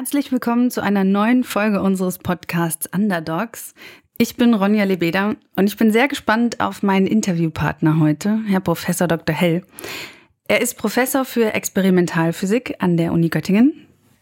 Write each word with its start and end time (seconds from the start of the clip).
Herzlich 0.00 0.32
willkommen 0.32 0.70
zu 0.70 0.82
einer 0.82 1.04
neuen 1.04 1.44
Folge 1.44 1.82
unseres 1.82 2.16
Podcasts 2.16 2.88
Underdogs. 2.90 3.74
Ich 4.16 4.34
bin 4.36 4.54
Ronja 4.54 4.84
Lebeda 4.84 5.34
und 5.56 5.66
ich 5.66 5.76
bin 5.76 5.92
sehr 5.92 6.08
gespannt 6.08 6.58
auf 6.58 6.82
meinen 6.82 7.06
Interviewpartner 7.06 8.00
heute, 8.00 8.38
Herr 8.46 8.60
Professor 8.60 9.06
Dr. 9.06 9.36
Hell. 9.36 9.62
Er 10.48 10.62
ist 10.62 10.78
Professor 10.78 11.26
für 11.26 11.52
Experimentalphysik 11.52 12.76
an 12.78 12.96
der 12.96 13.12
Uni 13.12 13.28
Göttingen. 13.28 13.74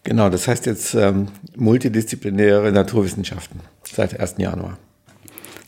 Genau, 0.03 0.29
das 0.31 0.49
heißt 0.49 0.67
jetzt 0.67 0.95
ähm, 0.95 1.29
multidisziplinäre 1.55 2.73
Naturwissenschaften 2.73 3.61
seit 3.85 4.19
1. 4.19 4.35
Januar. 4.39 4.79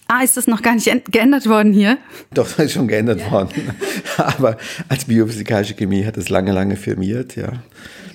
Ah, 0.09 0.25
ist 0.25 0.37
das 0.37 0.49
noch 0.49 0.63
gar 0.63 0.75
nicht 0.75 0.91
geändert 1.13 1.49
worden 1.49 1.73
hier? 1.73 1.99
Doch, 2.35 2.49
das 2.49 2.67
ist 2.67 2.73
schon 2.73 2.89
geändert 2.89 3.21
ja. 3.21 3.31
worden. 3.31 3.51
Aber 4.17 4.57
als 4.89 5.05
biophysikalische 5.05 5.75
Chemie 5.75 6.05
hat 6.05 6.17
es 6.17 6.31
lange, 6.31 6.51
lange 6.51 6.75
firmiert, 6.75 7.37
ja 7.37 7.63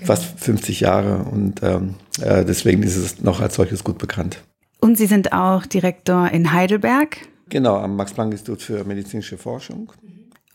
fast 0.04 0.40
50 0.40 0.82
Jahre 0.82 1.26
und 1.32 1.62
ähm, 1.64 1.96
äh, 2.22 2.46
deswegen 2.46 2.84
ist 2.84 2.96
es 2.96 3.22
noch 3.22 3.40
als 3.40 3.56
solches 3.56 3.84
gut 3.84 3.98
bekannt. 3.98 4.42
Und 4.80 4.98
Sie 4.98 5.08
sind 5.08 5.34
auch 5.34 5.66
Direktor 5.66 6.30
in 6.30 6.52
Heidelberg? 6.52 7.18
Genau, 7.50 7.78
am 7.78 7.96
Max-Planck-Institut 7.96 8.62
für 8.62 8.84
medizinische 8.84 9.38
Forschung. 9.38 9.92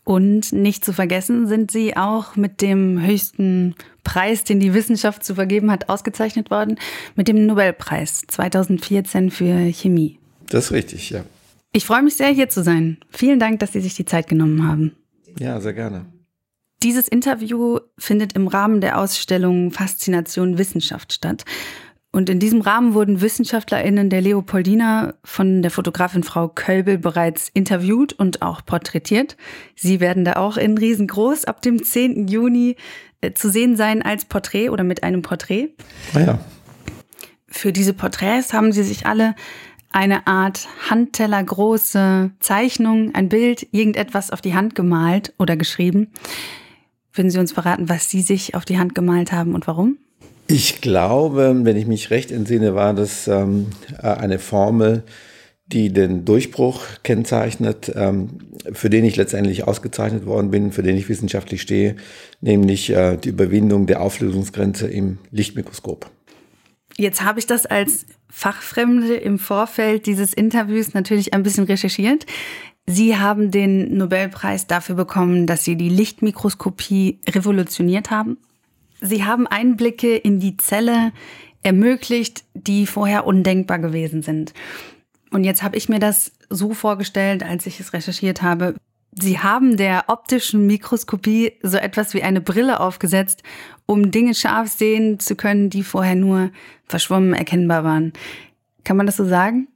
Und 0.03 0.51
nicht 0.51 0.83
zu 0.83 0.93
vergessen 0.93 1.47
sind 1.47 1.71
Sie 1.71 1.95
auch 1.95 2.35
mit 2.35 2.61
dem 2.61 3.05
höchsten 3.05 3.75
Preis, 4.03 4.43
den 4.43 4.59
die 4.59 4.73
Wissenschaft 4.73 5.23
zu 5.23 5.35
vergeben 5.35 5.71
hat, 5.71 5.89
ausgezeichnet 5.89 6.49
worden, 6.49 6.79
mit 7.15 7.27
dem 7.27 7.45
Nobelpreis 7.45 8.23
2014 8.27 9.29
für 9.29 9.71
Chemie. 9.71 10.17
Das 10.49 10.65
ist 10.65 10.71
richtig, 10.71 11.11
ja. 11.11 11.23
Ich 11.71 11.85
freue 11.85 12.01
mich 12.01 12.15
sehr, 12.15 12.29
hier 12.29 12.49
zu 12.49 12.63
sein. 12.63 12.97
Vielen 13.09 13.39
Dank, 13.39 13.59
dass 13.59 13.73
Sie 13.73 13.79
sich 13.79 13.95
die 13.95 14.05
Zeit 14.05 14.27
genommen 14.27 14.67
haben. 14.67 14.95
Ja, 15.39 15.61
sehr 15.61 15.73
gerne. 15.73 16.05
Dieses 16.83 17.07
Interview 17.07 17.79
findet 17.97 18.33
im 18.33 18.47
Rahmen 18.47 18.81
der 18.81 18.97
Ausstellung 18.97 19.71
Faszination 19.71 20.57
Wissenschaft 20.57 21.13
statt. 21.13 21.45
Und 22.11 22.29
in 22.29 22.39
diesem 22.39 22.59
Rahmen 22.59 22.93
wurden 22.93 23.21
WissenschaftlerInnen 23.21 24.09
der 24.09 24.21
Leopoldina 24.21 25.13
von 25.23 25.61
der 25.61 25.71
Fotografin 25.71 26.23
Frau 26.23 26.49
Kölbel 26.49 26.97
bereits 26.97 27.49
interviewt 27.53 28.13
und 28.13 28.41
auch 28.41 28.65
porträtiert. 28.65 29.37
Sie 29.75 29.99
werden 29.99 30.25
da 30.25 30.33
auch 30.33 30.57
in 30.57 30.77
riesengroß 30.77 31.45
ab 31.45 31.61
dem 31.61 31.81
10. 31.81 32.27
Juni 32.27 32.75
äh, 33.21 33.31
zu 33.31 33.49
sehen 33.49 33.77
sein 33.77 34.01
als 34.01 34.25
Porträt 34.25 34.69
oder 34.69 34.83
mit 34.83 35.03
einem 35.03 35.21
Porträt. 35.21 35.69
Ah 36.13 36.19
ja. 36.19 36.39
Für 37.47 37.71
diese 37.71 37.93
Porträts 37.93 38.53
haben 38.53 38.73
sie 38.73 38.83
sich 38.83 39.05
alle 39.05 39.35
eine 39.93 40.25
Art 40.27 40.67
handtellergroße 40.89 42.31
Zeichnung, 42.39 43.13
ein 43.13 43.29
Bild, 43.29 43.67
irgendetwas 43.71 44.31
auf 44.31 44.41
die 44.41 44.55
Hand 44.55 44.73
gemalt 44.75 45.33
oder 45.37 45.55
geschrieben. 45.55 46.11
Würden 47.13 47.29
Sie 47.29 47.39
uns 47.39 47.51
verraten, 47.51 47.89
was 47.89 48.09
Sie 48.09 48.21
sich 48.21 48.55
auf 48.55 48.65
die 48.65 48.77
Hand 48.77 48.95
gemalt 48.95 49.31
haben 49.31 49.53
und 49.53 49.67
warum? 49.67 49.97
Ich 50.47 50.81
glaube, 50.81 51.55
wenn 51.63 51.77
ich 51.77 51.87
mich 51.87 52.09
recht 52.09 52.31
entsinne, 52.31 52.75
war 52.75 52.93
das 52.93 53.27
ähm, 53.27 53.67
eine 54.01 54.39
Formel, 54.39 55.03
die 55.67 55.93
den 55.93 56.25
Durchbruch 56.25 56.81
kennzeichnet, 57.03 57.91
ähm, 57.95 58.29
für 58.73 58.89
den 58.89 59.05
ich 59.05 59.15
letztendlich 59.15 59.65
ausgezeichnet 59.65 60.25
worden 60.25 60.51
bin, 60.51 60.71
für 60.71 60.83
den 60.83 60.97
ich 60.97 61.07
wissenschaftlich 61.07 61.61
stehe, 61.61 61.95
nämlich 62.41 62.89
äh, 62.89 63.17
die 63.17 63.29
Überwindung 63.29 63.87
der 63.87 64.01
Auflösungsgrenze 64.01 64.87
im 64.87 65.19
Lichtmikroskop. 65.31 66.09
Jetzt 66.97 67.23
habe 67.23 67.39
ich 67.39 67.47
das 67.47 67.65
als 67.65 68.05
Fachfremde 68.29 69.15
im 69.15 69.39
Vorfeld 69.39 70.05
dieses 70.05 70.33
Interviews 70.33 70.93
natürlich 70.93 71.33
ein 71.33 71.43
bisschen 71.43 71.65
recherchiert. 71.65 72.25
Sie 72.87 73.17
haben 73.17 73.51
den 73.51 73.97
Nobelpreis 73.97 74.67
dafür 74.67 74.95
bekommen, 74.95 75.47
dass 75.47 75.63
Sie 75.63 75.75
die 75.75 75.89
Lichtmikroskopie 75.89 77.19
revolutioniert 77.29 78.11
haben. 78.11 78.37
Sie 78.99 79.23
haben 79.23 79.47
Einblicke 79.47 80.15
in 80.15 80.39
die 80.39 80.57
Zelle 80.57 81.11
ermöglicht, 81.63 82.43
die 82.53 82.85
vorher 82.87 83.25
undenkbar 83.25 83.79
gewesen 83.79 84.21
sind. 84.21 84.53
Und 85.31 85.43
jetzt 85.43 85.63
habe 85.63 85.77
ich 85.77 85.89
mir 85.89 85.99
das 85.99 86.31
so 86.49 86.73
vorgestellt, 86.73 87.43
als 87.43 87.65
ich 87.65 87.79
es 87.79 87.93
recherchiert 87.93 88.41
habe. 88.41 88.75
Sie 89.13 89.39
haben 89.39 89.77
der 89.77 90.05
optischen 90.07 90.67
Mikroskopie 90.67 91.53
so 91.61 91.77
etwas 91.77 92.13
wie 92.13 92.23
eine 92.23 92.41
Brille 92.41 92.79
aufgesetzt, 92.79 93.43
um 93.85 94.11
Dinge 94.11 94.33
scharf 94.35 94.69
sehen 94.69 95.19
zu 95.19 95.35
können, 95.35 95.69
die 95.69 95.83
vorher 95.83 96.15
nur 96.15 96.51
verschwommen 96.85 97.33
erkennbar 97.33 97.83
waren. 97.83 98.13
Kann 98.83 98.97
man 98.97 99.05
das 99.05 99.17
so 99.17 99.25
sagen? 99.25 99.67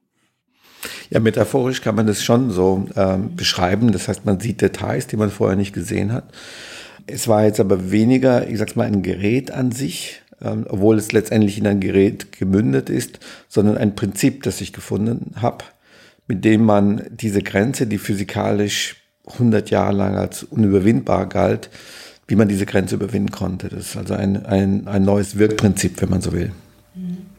Ja, 1.09 1.19
metaphorisch 1.19 1.81
kann 1.81 1.95
man 1.95 2.07
das 2.07 2.23
schon 2.23 2.51
so 2.51 2.87
ähm, 2.95 3.35
beschreiben. 3.35 3.91
Das 3.91 4.07
heißt, 4.07 4.25
man 4.25 4.39
sieht 4.39 4.61
Details, 4.61 5.07
die 5.07 5.17
man 5.17 5.31
vorher 5.31 5.55
nicht 5.55 5.73
gesehen 5.73 6.11
hat. 6.11 6.25
Es 7.07 7.27
war 7.27 7.43
jetzt 7.43 7.59
aber 7.59 7.91
weniger, 7.91 8.47
ich 8.47 8.57
sag's 8.57 8.75
mal, 8.75 8.87
ein 8.87 9.03
Gerät 9.03 9.51
an 9.51 9.71
sich, 9.71 10.21
ähm, 10.41 10.65
obwohl 10.67 10.97
es 10.97 11.11
letztendlich 11.11 11.57
in 11.57 11.67
ein 11.67 11.79
Gerät 11.79 12.31
gemündet 12.31 12.89
ist, 12.89 13.19
sondern 13.47 13.77
ein 13.77 13.95
Prinzip, 13.95 14.43
das 14.43 14.61
ich 14.61 14.73
gefunden 14.73 15.33
habe, 15.41 15.65
mit 16.27 16.43
dem 16.43 16.63
man 16.63 17.03
diese 17.09 17.43
Grenze, 17.43 17.87
die 17.87 17.99
physikalisch 17.99 18.97
100 19.33 19.69
Jahre 19.69 19.93
lang 19.93 20.15
als 20.15 20.43
unüberwindbar 20.43 21.27
galt, 21.29 21.69
wie 22.27 22.35
man 22.35 22.47
diese 22.47 22.65
Grenze 22.65 22.95
überwinden 22.95 23.31
konnte. 23.31 23.69
Das 23.69 23.89
ist 23.89 23.97
also 23.97 24.15
ein, 24.15 24.45
ein, 24.45 24.87
ein 24.87 25.03
neues 25.03 25.37
Wirkprinzip, 25.37 26.01
wenn 26.01 26.09
man 26.09 26.21
so 26.21 26.31
will. 26.31 26.51
Mhm. 26.95 27.34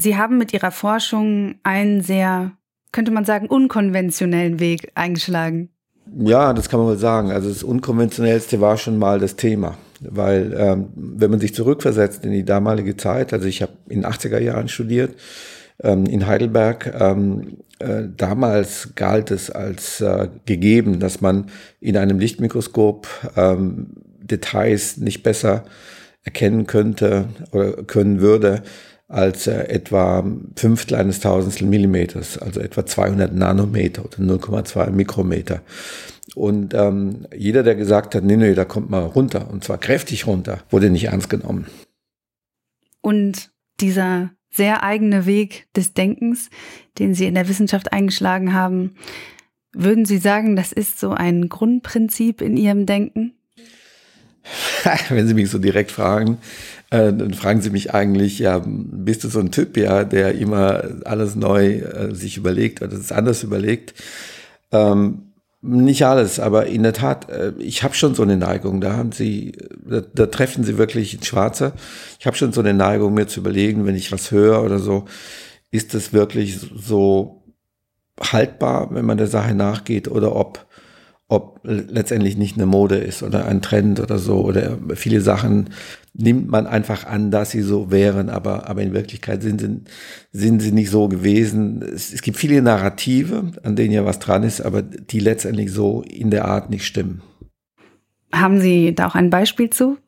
Sie 0.00 0.16
haben 0.16 0.38
mit 0.38 0.52
Ihrer 0.52 0.70
Forschung 0.70 1.56
einen 1.62 2.00
sehr, 2.00 2.52
könnte 2.92 3.10
man 3.10 3.24
sagen, 3.24 3.46
unkonventionellen 3.46 4.58
Weg 4.58 4.90
eingeschlagen. 4.94 5.70
Ja, 6.18 6.52
das 6.54 6.68
kann 6.68 6.80
man 6.80 6.88
wohl 6.88 6.98
sagen. 6.98 7.30
Also 7.30 7.48
das 7.48 7.62
Unkonventionellste 7.62 8.60
war 8.60 8.76
schon 8.76 8.98
mal 8.98 9.18
das 9.18 9.36
Thema. 9.36 9.76
Weil 10.00 10.54
ähm, 10.56 10.88
wenn 10.94 11.30
man 11.30 11.40
sich 11.40 11.54
zurückversetzt 11.54 12.24
in 12.24 12.32
die 12.32 12.44
damalige 12.44 12.96
Zeit, 12.96 13.32
also 13.32 13.46
ich 13.46 13.60
habe 13.60 13.72
in 13.88 14.00
den 14.00 14.10
80er 14.10 14.38
Jahren 14.38 14.68
studiert 14.68 15.14
ähm, 15.82 16.06
in 16.06 16.26
Heidelberg, 16.26 16.94
ähm, 16.98 17.58
äh, 17.78 18.04
damals 18.16 18.94
galt 18.94 19.30
es 19.30 19.50
als 19.50 20.00
äh, 20.00 20.28
gegeben, 20.46 21.00
dass 21.00 21.20
man 21.20 21.50
in 21.80 21.98
einem 21.98 22.18
Lichtmikroskop 22.18 23.06
ähm, 23.36 23.88
Details 24.22 24.96
nicht 24.96 25.22
besser 25.22 25.64
erkennen 26.22 26.66
könnte 26.66 27.26
oder 27.52 27.72
können 27.84 28.20
würde 28.20 28.62
als 29.10 29.48
äh, 29.48 29.64
etwa 29.64 30.24
Fünftel 30.56 30.96
eines 30.96 31.20
Tausendstel 31.20 31.66
Millimeters, 31.66 32.38
also 32.38 32.60
etwa 32.60 32.86
200 32.86 33.34
Nanometer 33.34 34.04
oder 34.04 34.18
0,2 34.18 34.90
Mikrometer. 34.90 35.62
Und 36.36 36.74
ähm, 36.74 37.26
jeder, 37.36 37.64
der 37.64 37.74
gesagt 37.74 38.14
hat, 38.14 38.22
nee, 38.22 38.36
nee, 38.36 38.54
da 38.54 38.64
kommt 38.64 38.88
mal 38.88 39.04
runter, 39.04 39.50
und 39.50 39.64
zwar 39.64 39.78
kräftig 39.78 40.28
runter, 40.28 40.62
wurde 40.70 40.90
nicht 40.90 41.04
ernst 41.04 41.28
genommen. 41.28 41.66
Und 43.00 43.50
dieser 43.80 44.30
sehr 44.48 44.84
eigene 44.84 45.26
Weg 45.26 45.66
des 45.74 45.92
Denkens, 45.92 46.48
den 46.98 47.14
Sie 47.14 47.26
in 47.26 47.34
der 47.34 47.48
Wissenschaft 47.48 47.92
eingeschlagen 47.92 48.54
haben, 48.54 48.94
würden 49.72 50.04
Sie 50.04 50.18
sagen, 50.18 50.54
das 50.54 50.70
ist 50.72 51.00
so 51.00 51.10
ein 51.10 51.48
Grundprinzip 51.48 52.40
in 52.40 52.56
Ihrem 52.56 52.86
Denken? 52.86 53.34
Wenn 55.08 55.28
Sie 55.28 55.34
mich 55.34 55.50
so 55.50 55.58
direkt 55.58 55.90
fragen, 55.90 56.38
äh, 56.90 57.12
dann 57.12 57.34
fragen 57.34 57.60
Sie 57.60 57.70
mich 57.70 57.94
eigentlich, 57.94 58.38
ja, 58.38 58.62
bist 58.64 59.24
du 59.24 59.28
so 59.28 59.40
ein 59.40 59.52
Typ, 59.52 59.76
ja, 59.76 60.04
der 60.04 60.34
immer 60.34 60.82
alles 61.04 61.36
neu 61.36 61.78
äh, 61.78 62.14
sich 62.14 62.36
überlegt 62.36 62.82
oder 62.82 62.92
es 62.92 63.12
anders 63.12 63.42
überlegt? 63.42 63.94
Ähm, 64.72 65.30
nicht 65.62 66.06
alles, 66.06 66.40
aber 66.40 66.66
in 66.66 66.82
der 66.82 66.94
Tat, 66.94 67.28
äh, 67.28 67.52
ich 67.58 67.82
habe 67.82 67.94
schon 67.94 68.14
so 68.14 68.22
eine 68.22 68.36
Neigung. 68.36 68.80
Da 68.80 68.96
haben 68.96 69.12
Sie, 69.12 69.52
da, 69.84 70.00
da 70.00 70.26
treffen 70.26 70.64
Sie 70.64 70.78
wirklich 70.78 71.14
ins 71.14 71.26
Schwarze. 71.26 71.74
Ich 72.18 72.26
habe 72.26 72.36
schon 72.36 72.52
so 72.52 72.60
eine 72.60 72.74
Neigung, 72.74 73.14
mir 73.14 73.26
zu 73.26 73.40
überlegen, 73.40 73.84
wenn 73.84 73.94
ich 73.94 74.10
was 74.10 74.30
höre 74.30 74.62
oder 74.62 74.78
so, 74.78 75.04
ist 75.70 75.94
das 75.94 76.12
wirklich 76.12 76.58
so 76.58 77.42
haltbar, 78.20 78.88
wenn 78.92 79.04
man 79.04 79.18
der 79.18 79.26
Sache 79.26 79.54
nachgeht, 79.54 80.08
oder 80.08 80.34
ob 80.34 80.66
ob 81.30 81.60
letztendlich 81.62 82.36
nicht 82.36 82.56
eine 82.56 82.66
Mode 82.66 82.96
ist 82.96 83.22
oder 83.22 83.46
ein 83.46 83.62
Trend 83.62 84.00
oder 84.00 84.18
so 84.18 84.44
oder 84.44 84.76
viele 84.96 85.20
Sachen 85.20 85.70
nimmt 86.12 86.50
man 86.50 86.66
einfach 86.66 87.06
an, 87.06 87.30
dass 87.30 87.52
sie 87.52 87.62
so 87.62 87.92
wären, 87.92 88.28
aber, 88.28 88.68
aber 88.68 88.82
in 88.82 88.92
Wirklichkeit 88.92 89.40
sind 89.40 89.60
sie, 89.60 89.80
sind 90.32 90.60
sie 90.60 90.72
nicht 90.72 90.90
so 90.90 91.06
gewesen. 91.06 91.82
Es, 91.82 92.12
es 92.12 92.22
gibt 92.22 92.36
viele 92.36 92.60
Narrative, 92.62 93.52
an 93.62 93.76
denen 93.76 93.92
ja 93.92 94.04
was 94.04 94.18
dran 94.18 94.42
ist, 94.42 94.60
aber 94.60 94.82
die 94.82 95.20
letztendlich 95.20 95.70
so 95.70 96.02
in 96.02 96.32
der 96.32 96.46
Art 96.46 96.68
nicht 96.68 96.84
stimmen. 96.84 97.22
Haben 98.32 98.60
Sie 98.60 98.92
da 98.92 99.06
auch 99.06 99.14
ein 99.14 99.30
Beispiel 99.30 99.70
zu? 99.70 99.98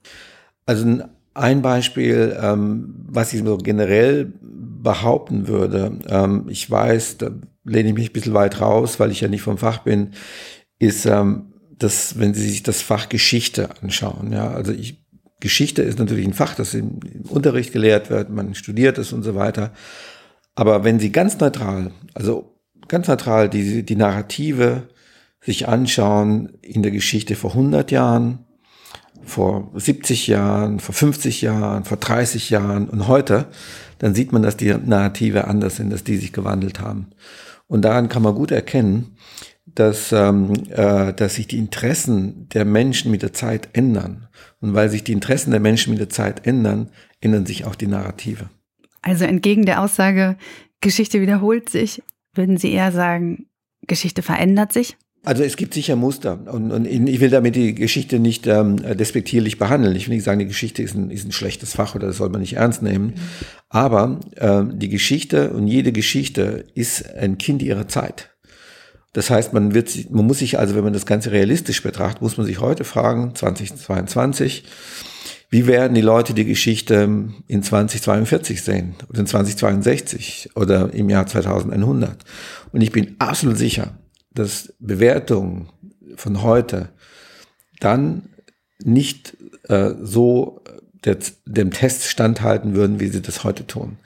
Also 0.67 1.05
ein 1.35 1.63
Beispiel, 1.63 2.37
ähm, 2.43 2.95
was 3.07 3.33
ich 3.33 3.45
so 3.45 3.59
generell 3.59 4.33
behaupten 4.43 5.47
würde, 5.47 5.99
ähm, 6.09 6.47
ich 6.49 6.69
weiß, 6.69 7.19
da 7.19 7.31
lehne 7.65 7.91
ich 7.91 7.95
mich 7.95 8.11
ein 8.11 8.13
bisschen 8.13 8.35
weit 8.35 8.61
raus, 8.61 8.99
weil 8.99 9.13
ich 9.13 9.21
ja 9.21 9.29
nicht 9.29 9.43
vom 9.43 9.57
Fach 9.57 9.79
bin 9.79 10.11
ist, 10.83 11.07
ähm, 11.07 11.53
dass, 11.79 12.19
wenn 12.19 12.35
Sie 12.35 12.49
sich 12.49 12.63
das 12.63 12.83
Fach 12.83 13.09
Geschichte 13.09 13.69
anschauen, 13.81 14.33
ja, 14.33 14.51
also 14.51 14.73
ich, 14.73 15.05
Geschichte 15.41 15.83
ist 15.83 15.99
natürlich 15.99 16.27
ein 16.27 16.35
Fach, 16.35 16.55
das 16.55 16.75
im, 16.75 17.01
im 17.13 17.23
Unterricht 17.23 17.73
gelehrt 17.73 18.11
wird, 18.11 18.31
man 18.31 18.55
studiert 18.55 18.99
es 18.99 19.13
und 19.13 19.23
so 19.23 19.35
weiter. 19.35 19.73
Aber 20.55 20.85
wenn 20.85 21.01
Sie 21.01 21.13
ganz 21.13 21.39
neutral, 21.39 21.93
also 22.15 22.59
ganz 22.89 23.09
neutral 23.09 23.49
die, 23.49 23.85
die 23.85 23.97
Narrative 23.97 24.89
sich 25.41 25.69
anschauen 25.69 26.51
in 26.63 26.83
der 26.83 26.93
Geschichte 26.93 27.35
vor 27.35 27.51
100 27.51 27.91
Jahren 27.91 28.41
vor 29.25 29.71
70 29.75 30.27
Jahren, 30.27 30.81
vor 30.81 30.95
50 30.95 31.43
Jahren, 31.43 31.85
vor 31.85 31.97
30 31.97 32.51
Jahren 32.51 32.89
und 32.89 33.07
heute, 33.07 33.47
dann 33.99 34.15
sieht 34.15 34.33
man, 34.33 34.43
dass 34.43 34.57
die 34.57 34.75
Narrative 34.75 35.47
anders 35.47 35.77
sind, 35.77 35.91
dass 35.91 36.03
die 36.03 36.17
sich 36.17 36.33
gewandelt 36.33 36.81
haben. 36.81 37.11
Und 37.69 37.83
daran 37.83 38.09
kann 38.09 38.23
man 38.23 38.35
gut 38.35 38.51
erkennen, 38.51 39.17
dass, 39.67 40.13
ähm, 40.13 40.53
äh, 40.71 41.13
dass 41.13 41.37
sich 41.37 41.47
die 41.47 41.59
Interessen 41.59 42.49
der 42.51 42.65
Menschen 42.65 43.11
mit 43.11 43.23
der 43.23 43.33
Zeit 43.33 43.69
ändern. 43.73 44.29
Und 44.61 44.75
weil 44.75 44.89
sich 44.89 45.05
die 45.05 45.13
Interessen 45.13 45.51
der 45.51 45.61
Menschen 45.61 45.91
mit 45.91 46.01
der 46.01 46.09
Zeit 46.09 46.47
ändern, 46.47 46.91
ändern 47.21 47.47
sich 47.47 47.65
auch 47.65 47.75
die 47.75 47.87
Narrative. 47.87 48.51
Also 49.03 49.25
entgegen 49.25 49.65
der 49.65 49.83
Aussage, 49.83 50.37
Geschichte 50.81 51.21
wiederholt 51.21 51.69
sich, 51.69 52.03
würden 52.35 52.57
Sie 52.57 52.73
eher 52.73 52.93
sagen, 52.93 53.47
Geschichte 53.87 54.23
verändert 54.23 54.73
sich? 54.73 54.97
Also 55.25 55.45
es 55.45 55.57
gibt 55.57 55.73
sicher 55.73 55.95
Muster 55.95 56.41
und, 56.53 56.73
und 56.73 56.85
ich 56.85 57.21
will 57.21 57.31
damit 57.31 57.55
die 57.55 57.77
Geschichte 57.77 58.19
nicht 58.19 58.49
ähm, 58.49 58.77
despektierlich 58.97 59.57
behandeln. 59.57 59.95
Ich 59.95 60.09
will 60.09 60.17
nicht 60.17 60.25
sagen, 60.25 60.41
die 60.41 60.47
Geschichte 60.47 60.83
ist 60.83 60.97
ein, 60.97 61.11
ist 61.11 61.25
ein 61.25 61.31
schlechtes 61.31 61.75
Fach 61.75 61.95
oder 61.95 62.09
das 62.09 62.17
soll 62.17 62.29
man 62.29 62.41
nicht 62.41 62.55
ernst 62.55 62.83
nehmen. 62.83 63.07
Mhm. 63.07 63.15
Aber 63.69 64.21
ähm, 64.39 64.81
die 64.81 64.89
Geschichte 64.89 65.53
und 65.53 65.69
jede 65.69 65.93
Geschichte 65.93 66.65
ist 66.75 67.09
ein 67.15 67.39
Kind 67.39 67.63
ihrer 67.63 67.87
Zeit. 67.87 68.32
Das 69.13 69.29
heißt, 69.29 69.53
man 69.53 69.75
wird, 69.75 70.11
man 70.11 70.27
muss 70.27 70.39
sich 70.39 70.59
also, 70.59 70.75
wenn 70.75 70.85
man 70.85 70.95
das 70.95 71.07
Ganze 71.07 71.33
realistisch 71.33 71.83
betrachtet, 71.83 72.23
muss 72.23 72.39
man 72.39 72.47
sich 72.47 72.61
heute 72.61 72.85
fragen, 72.85 73.35
2022, 73.35 74.65
wie 75.51 75.67
werden 75.67 75.95
die 75.95 76.01
Leute 76.01 76.33
die 76.33 76.47
Geschichte 76.47 77.29
in 77.47 77.63
2042 77.63 78.63
sehen 78.63 78.95
oder 79.11 79.21
in 79.21 79.27
2062 79.27 80.51
oder 80.55 80.95
im 80.95 81.11
Jahr 81.11 81.27
2100? 81.27 82.25
Und 82.73 82.81
ich 82.81 82.91
bin 82.91 83.17
absolut 83.19 83.59
sicher, 83.59 83.99
dass 84.33 84.73
Bewertungen 84.79 85.69
von 86.17 86.43
heute 86.43 86.89
dann 87.81 88.31
nicht 88.83 89.37
äh, 89.69 89.91
so 90.01 90.62
der, 91.05 91.19
dem 91.47 91.71
Test 91.71 92.05
standhalten 92.05 92.75
würden, 92.75 93.01
wie 93.01 93.09
sie 93.09 93.23
das 93.23 93.45
heute 93.45 93.67
tun. 93.67 93.99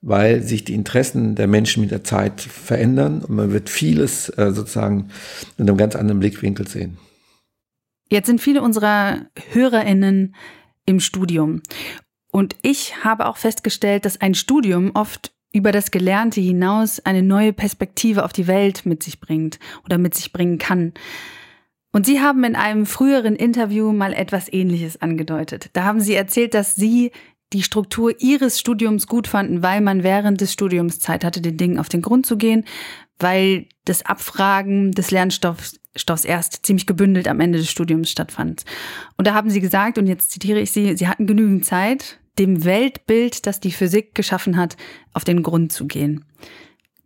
Weil 0.00 0.42
sich 0.42 0.64
die 0.64 0.74
Interessen 0.74 1.34
der 1.34 1.46
Menschen 1.46 1.82
mit 1.82 1.90
der 1.90 2.04
Zeit 2.04 2.40
verändern 2.40 3.20
und 3.22 3.34
man 3.34 3.52
wird 3.52 3.68
vieles 3.68 4.28
äh, 4.30 4.52
sozusagen 4.52 5.10
in 5.56 5.68
einem 5.68 5.76
ganz 5.76 5.96
anderen 5.96 6.20
Blickwinkel 6.20 6.66
sehen. 6.66 6.98
Jetzt 8.10 8.26
sind 8.26 8.40
viele 8.40 8.62
unserer 8.62 9.26
HörerInnen 9.52 10.34
im 10.86 11.00
Studium. 11.00 11.62
Und 12.30 12.56
ich 12.62 13.04
habe 13.04 13.26
auch 13.26 13.36
festgestellt, 13.36 14.04
dass 14.04 14.20
ein 14.20 14.34
Studium 14.34 14.92
oft 14.94 15.32
über 15.52 15.72
das 15.72 15.90
Gelernte 15.90 16.40
hinaus 16.40 17.00
eine 17.00 17.22
neue 17.22 17.52
Perspektive 17.52 18.24
auf 18.24 18.32
die 18.32 18.46
Welt 18.46 18.86
mit 18.86 19.02
sich 19.02 19.20
bringt 19.20 19.58
oder 19.84 19.98
mit 19.98 20.14
sich 20.14 20.32
bringen 20.32 20.58
kann. 20.58 20.92
Und 21.92 22.06
Sie 22.06 22.20
haben 22.20 22.44
in 22.44 22.56
einem 22.56 22.86
früheren 22.86 23.34
Interview 23.34 23.92
mal 23.92 24.12
etwas 24.12 24.52
Ähnliches 24.52 25.00
angedeutet. 25.00 25.70
Da 25.72 25.84
haben 25.84 26.00
Sie 26.00 26.14
erzählt, 26.14 26.54
dass 26.54 26.74
Sie 26.74 27.12
die 27.52 27.62
Struktur 27.62 28.20
Ihres 28.20 28.60
Studiums 28.60 29.06
gut 29.06 29.26
fanden, 29.26 29.62
weil 29.62 29.80
man 29.80 30.02
während 30.02 30.40
des 30.40 30.52
Studiums 30.52 31.00
Zeit 31.00 31.24
hatte, 31.24 31.40
den 31.40 31.56
Dingen 31.56 31.78
auf 31.78 31.88
den 31.88 32.02
Grund 32.02 32.26
zu 32.26 32.36
gehen, 32.36 32.64
weil 33.18 33.66
das 33.84 34.04
Abfragen 34.04 34.92
des 34.92 35.10
Lernstoffs 35.10 35.80
Stoffs 35.96 36.24
erst 36.24 36.64
ziemlich 36.64 36.86
gebündelt 36.86 37.28
am 37.28 37.40
Ende 37.40 37.58
des 37.58 37.70
Studiums 37.70 38.10
stattfand. 38.10 38.64
Und 39.16 39.26
da 39.26 39.34
haben 39.34 39.50
Sie 39.50 39.60
gesagt, 39.60 39.98
und 39.98 40.06
jetzt 40.06 40.30
zitiere 40.30 40.60
ich 40.60 40.70
Sie, 40.70 40.96
Sie 40.96 41.08
hatten 41.08 41.26
genügend 41.26 41.64
Zeit, 41.64 42.20
dem 42.38 42.64
Weltbild, 42.64 43.46
das 43.46 43.60
die 43.60 43.72
Physik 43.72 44.14
geschaffen 44.14 44.56
hat, 44.56 44.76
auf 45.12 45.24
den 45.24 45.42
Grund 45.42 45.72
zu 45.72 45.86
gehen. 45.86 46.24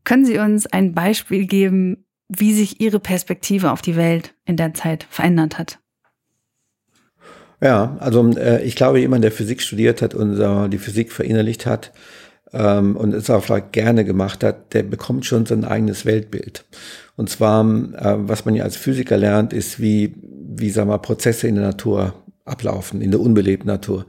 Können 0.05 0.27
Sie 0.27 0.39
uns 0.39 0.67
ein 0.67 0.95
Beispiel 0.95 1.47
geben, 1.47 2.05
wie 2.37 2.55
sich 2.55 2.81
Ihre 2.81 3.01
Perspektive 3.01 3.71
auf 3.71 3.83
die 3.83 3.97
Welt 3.97 4.35
in 4.45 4.57
der 4.57 4.75
Zeit 4.75 5.07
verändert 5.11 5.59
hat? 5.59 5.79
Ja, 7.61 7.97
also 8.01 8.29
äh, 8.33 8.63
ich 8.65 8.75
glaube, 8.75 8.99
jemand, 8.99 9.23
der 9.23 9.33
Physik 9.33 9.63
studiert 9.63 10.03
hat 10.03 10.15
und 10.15 10.39
äh, 10.39 10.69
die 10.69 10.79
Physik 10.79 11.13
verinnerlicht 11.13 11.65
hat 11.65 11.93
ähm, 12.53 12.97
und 12.97 13.15
es 13.15 13.31
auch 13.31 13.45
vielleicht 13.45 13.73
gerne 13.73 14.05
gemacht 14.05 14.43
hat, 14.43 14.75
der 14.75 14.83
bekommt 14.83 15.27
schon 15.27 15.47
sein 15.47 15.65
eigenes 15.65 16.05
Weltbild. 16.05 16.65
Und 17.17 17.31
zwar, 17.31 17.65
äh, 17.65 18.17
was 18.29 18.45
man 18.45 18.57
ja 18.57 18.65
als 18.65 18.77
Physiker 18.77 19.17
lernt, 19.17 19.53
ist, 19.53 19.81
wie, 19.81 20.15
wie 20.23 20.71
sagen 20.71 20.91
wir, 20.91 20.99
Prozesse 20.99 21.47
in 21.47 21.55
der 21.55 21.65
Natur 21.65 22.15
ablaufen, 22.45 23.01
in 23.01 23.13
der 23.13 23.21
unbelebten 23.21 23.69
Natur. 23.69 24.07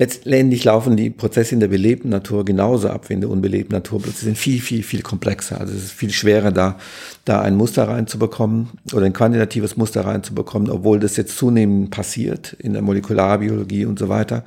Letztendlich 0.00 0.64
laufen 0.64 0.96
die 0.96 1.10
Prozesse 1.10 1.52
in 1.52 1.60
der 1.60 1.68
belebten 1.68 2.08
Natur 2.08 2.46
genauso 2.46 2.88
ab 2.88 3.10
wie 3.10 3.12
in 3.12 3.20
der 3.20 3.28
unbelebten 3.28 3.74
Natur, 3.74 4.00
sie 4.00 4.24
sind 4.24 4.38
viel, 4.38 4.58
viel, 4.58 4.82
viel 4.82 5.02
komplexer. 5.02 5.60
Also 5.60 5.74
es 5.74 5.84
ist 5.84 5.92
viel 5.92 6.08
schwerer, 6.08 6.52
da, 6.52 6.78
da 7.26 7.42
ein 7.42 7.54
Muster 7.54 7.86
reinzubekommen 7.86 8.70
oder 8.94 9.04
ein 9.04 9.12
quantitatives 9.12 9.76
Muster 9.76 10.06
reinzubekommen, 10.06 10.70
obwohl 10.70 11.00
das 11.00 11.18
jetzt 11.18 11.36
zunehmend 11.36 11.90
passiert 11.90 12.54
in 12.54 12.72
der 12.72 12.80
Molekularbiologie 12.80 13.84
und 13.84 13.98
so 13.98 14.08
weiter. 14.08 14.46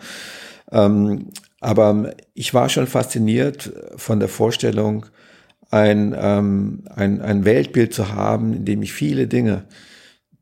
Ähm, 0.71 1.27
aber 1.61 2.15
ich 2.33 2.55
war 2.55 2.67
schon 2.69 2.87
fasziniert 2.87 3.73
von 3.95 4.19
der 4.19 4.29
Vorstellung, 4.29 5.05
ein, 5.69 6.15
ähm, 6.19 6.81
ein, 6.95 7.21
ein 7.21 7.45
Weltbild 7.45 7.93
zu 7.93 8.11
haben, 8.11 8.53
in 8.53 8.65
dem 8.65 8.81
ich 8.81 8.91
viele 8.91 9.27
Dinge, 9.27 9.65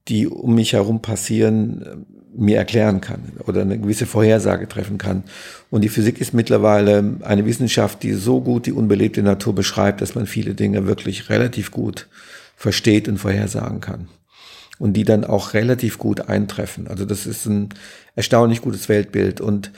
die 0.07 0.25
um 0.27 0.55
mich 0.55 0.71
herum 0.71 1.01
passieren, 1.01 2.05
mir 2.41 2.57
erklären 2.57 3.01
kann 3.01 3.21
oder 3.45 3.61
eine 3.61 3.77
gewisse 3.77 4.05
Vorhersage 4.05 4.67
treffen 4.67 4.97
kann. 4.97 5.23
Und 5.69 5.81
die 5.81 5.89
Physik 5.89 6.19
ist 6.19 6.33
mittlerweile 6.33 7.17
eine 7.21 7.45
Wissenschaft, 7.45 8.03
die 8.03 8.13
so 8.13 8.41
gut 8.41 8.65
die 8.65 8.73
unbelebte 8.73 9.21
Natur 9.21 9.55
beschreibt, 9.55 10.01
dass 10.01 10.15
man 10.15 10.25
viele 10.25 10.55
Dinge 10.55 10.87
wirklich 10.87 11.29
relativ 11.29 11.71
gut 11.71 12.07
versteht 12.55 13.07
und 13.07 13.17
vorhersagen 13.17 13.81
kann. 13.81 14.07
Und 14.79 14.93
die 14.93 15.03
dann 15.03 15.23
auch 15.23 15.53
relativ 15.53 15.99
gut 15.99 16.27
eintreffen. 16.27 16.87
Also 16.87 17.05
das 17.05 17.27
ist 17.27 17.45
ein 17.45 17.69
erstaunlich 18.15 18.61
gutes 18.61 18.89
Weltbild. 18.89 19.39
Und 19.39 19.71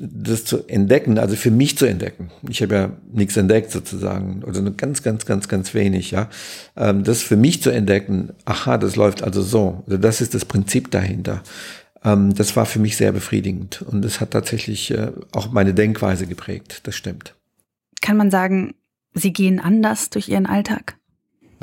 das 0.00 0.44
zu 0.44 0.66
entdecken, 0.68 1.18
also 1.18 1.34
für 1.34 1.50
mich 1.50 1.76
zu 1.76 1.86
entdecken. 1.86 2.30
Ich 2.48 2.62
habe 2.62 2.74
ja 2.74 2.92
nichts 3.12 3.36
entdeckt 3.36 3.70
sozusagen, 3.70 4.44
oder 4.44 4.60
nur 4.60 4.76
ganz, 4.76 5.02
ganz, 5.02 5.26
ganz, 5.26 5.48
ganz 5.48 5.74
wenig, 5.74 6.12
ja. 6.12 6.28
Ähm, 6.76 7.02
das 7.02 7.22
für 7.22 7.36
mich 7.36 7.62
zu 7.62 7.70
entdecken, 7.70 8.30
aha, 8.44 8.78
das 8.78 8.96
läuft 8.96 9.22
also 9.22 9.42
so. 9.42 9.82
Also 9.86 9.98
das 9.98 10.20
ist 10.20 10.34
das 10.34 10.44
Prinzip 10.44 10.90
dahinter. 10.90 11.42
Ähm, 12.04 12.34
das 12.34 12.56
war 12.56 12.66
für 12.66 12.78
mich 12.78 12.96
sehr 12.96 13.12
befriedigend 13.12 13.82
und 13.82 14.04
es 14.04 14.20
hat 14.20 14.32
tatsächlich 14.32 14.90
äh, 14.90 15.12
auch 15.32 15.50
meine 15.52 15.74
Denkweise 15.74 16.26
geprägt. 16.26 16.80
Das 16.84 16.94
stimmt. 16.94 17.34
Kann 18.00 18.16
man 18.16 18.30
sagen, 18.30 18.74
Sie 19.14 19.32
gehen 19.32 19.58
anders 19.58 20.10
durch 20.10 20.28
Ihren 20.28 20.46
Alltag? 20.46 20.98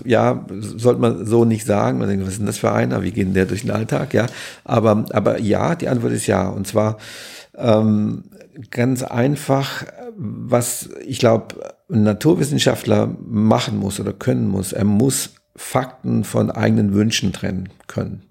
ja, 0.04 0.46
sollte 0.60 1.00
man 1.00 1.26
so 1.26 1.46
nicht 1.46 1.66
sagen. 1.66 2.00
Man 2.00 2.10
denkt, 2.10 2.26
was 2.26 2.34
ist 2.34 2.40
denn 2.40 2.48
das 2.48 2.58
für 2.58 2.72
einer? 2.72 3.04
Wie 3.04 3.12
geht 3.12 3.28
denn 3.28 3.34
der 3.34 3.46
durch 3.46 3.62
den 3.62 3.72
Alltag? 3.72 4.14
Ja, 4.14 4.26
aber, 4.64 5.06
aber 5.12 5.40
ja, 5.40 5.76
die 5.76 5.88
Antwort 5.88 6.12
ist 6.12 6.28
ja. 6.28 6.48
Und 6.48 6.68
zwar 6.68 6.98
ähm, 7.56 8.26
ganz 8.72 9.04
einfach, 9.04 9.86
was 10.18 10.90
ich 11.06 11.20
glaube, 11.20 11.76
ein 11.90 12.04
Naturwissenschaftler 12.04 13.16
machen 13.26 13.78
muss 13.78 14.00
oder 14.00 14.12
können 14.12 14.48
muss. 14.48 14.74
Er 14.74 14.86
muss 14.86 15.36
Fakten 15.56 16.24
von 16.24 16.52
eigenen 16.52 16.94
Wünschen 16.94 17.32
trennen 17.32 17.70
können. 17.88 18.24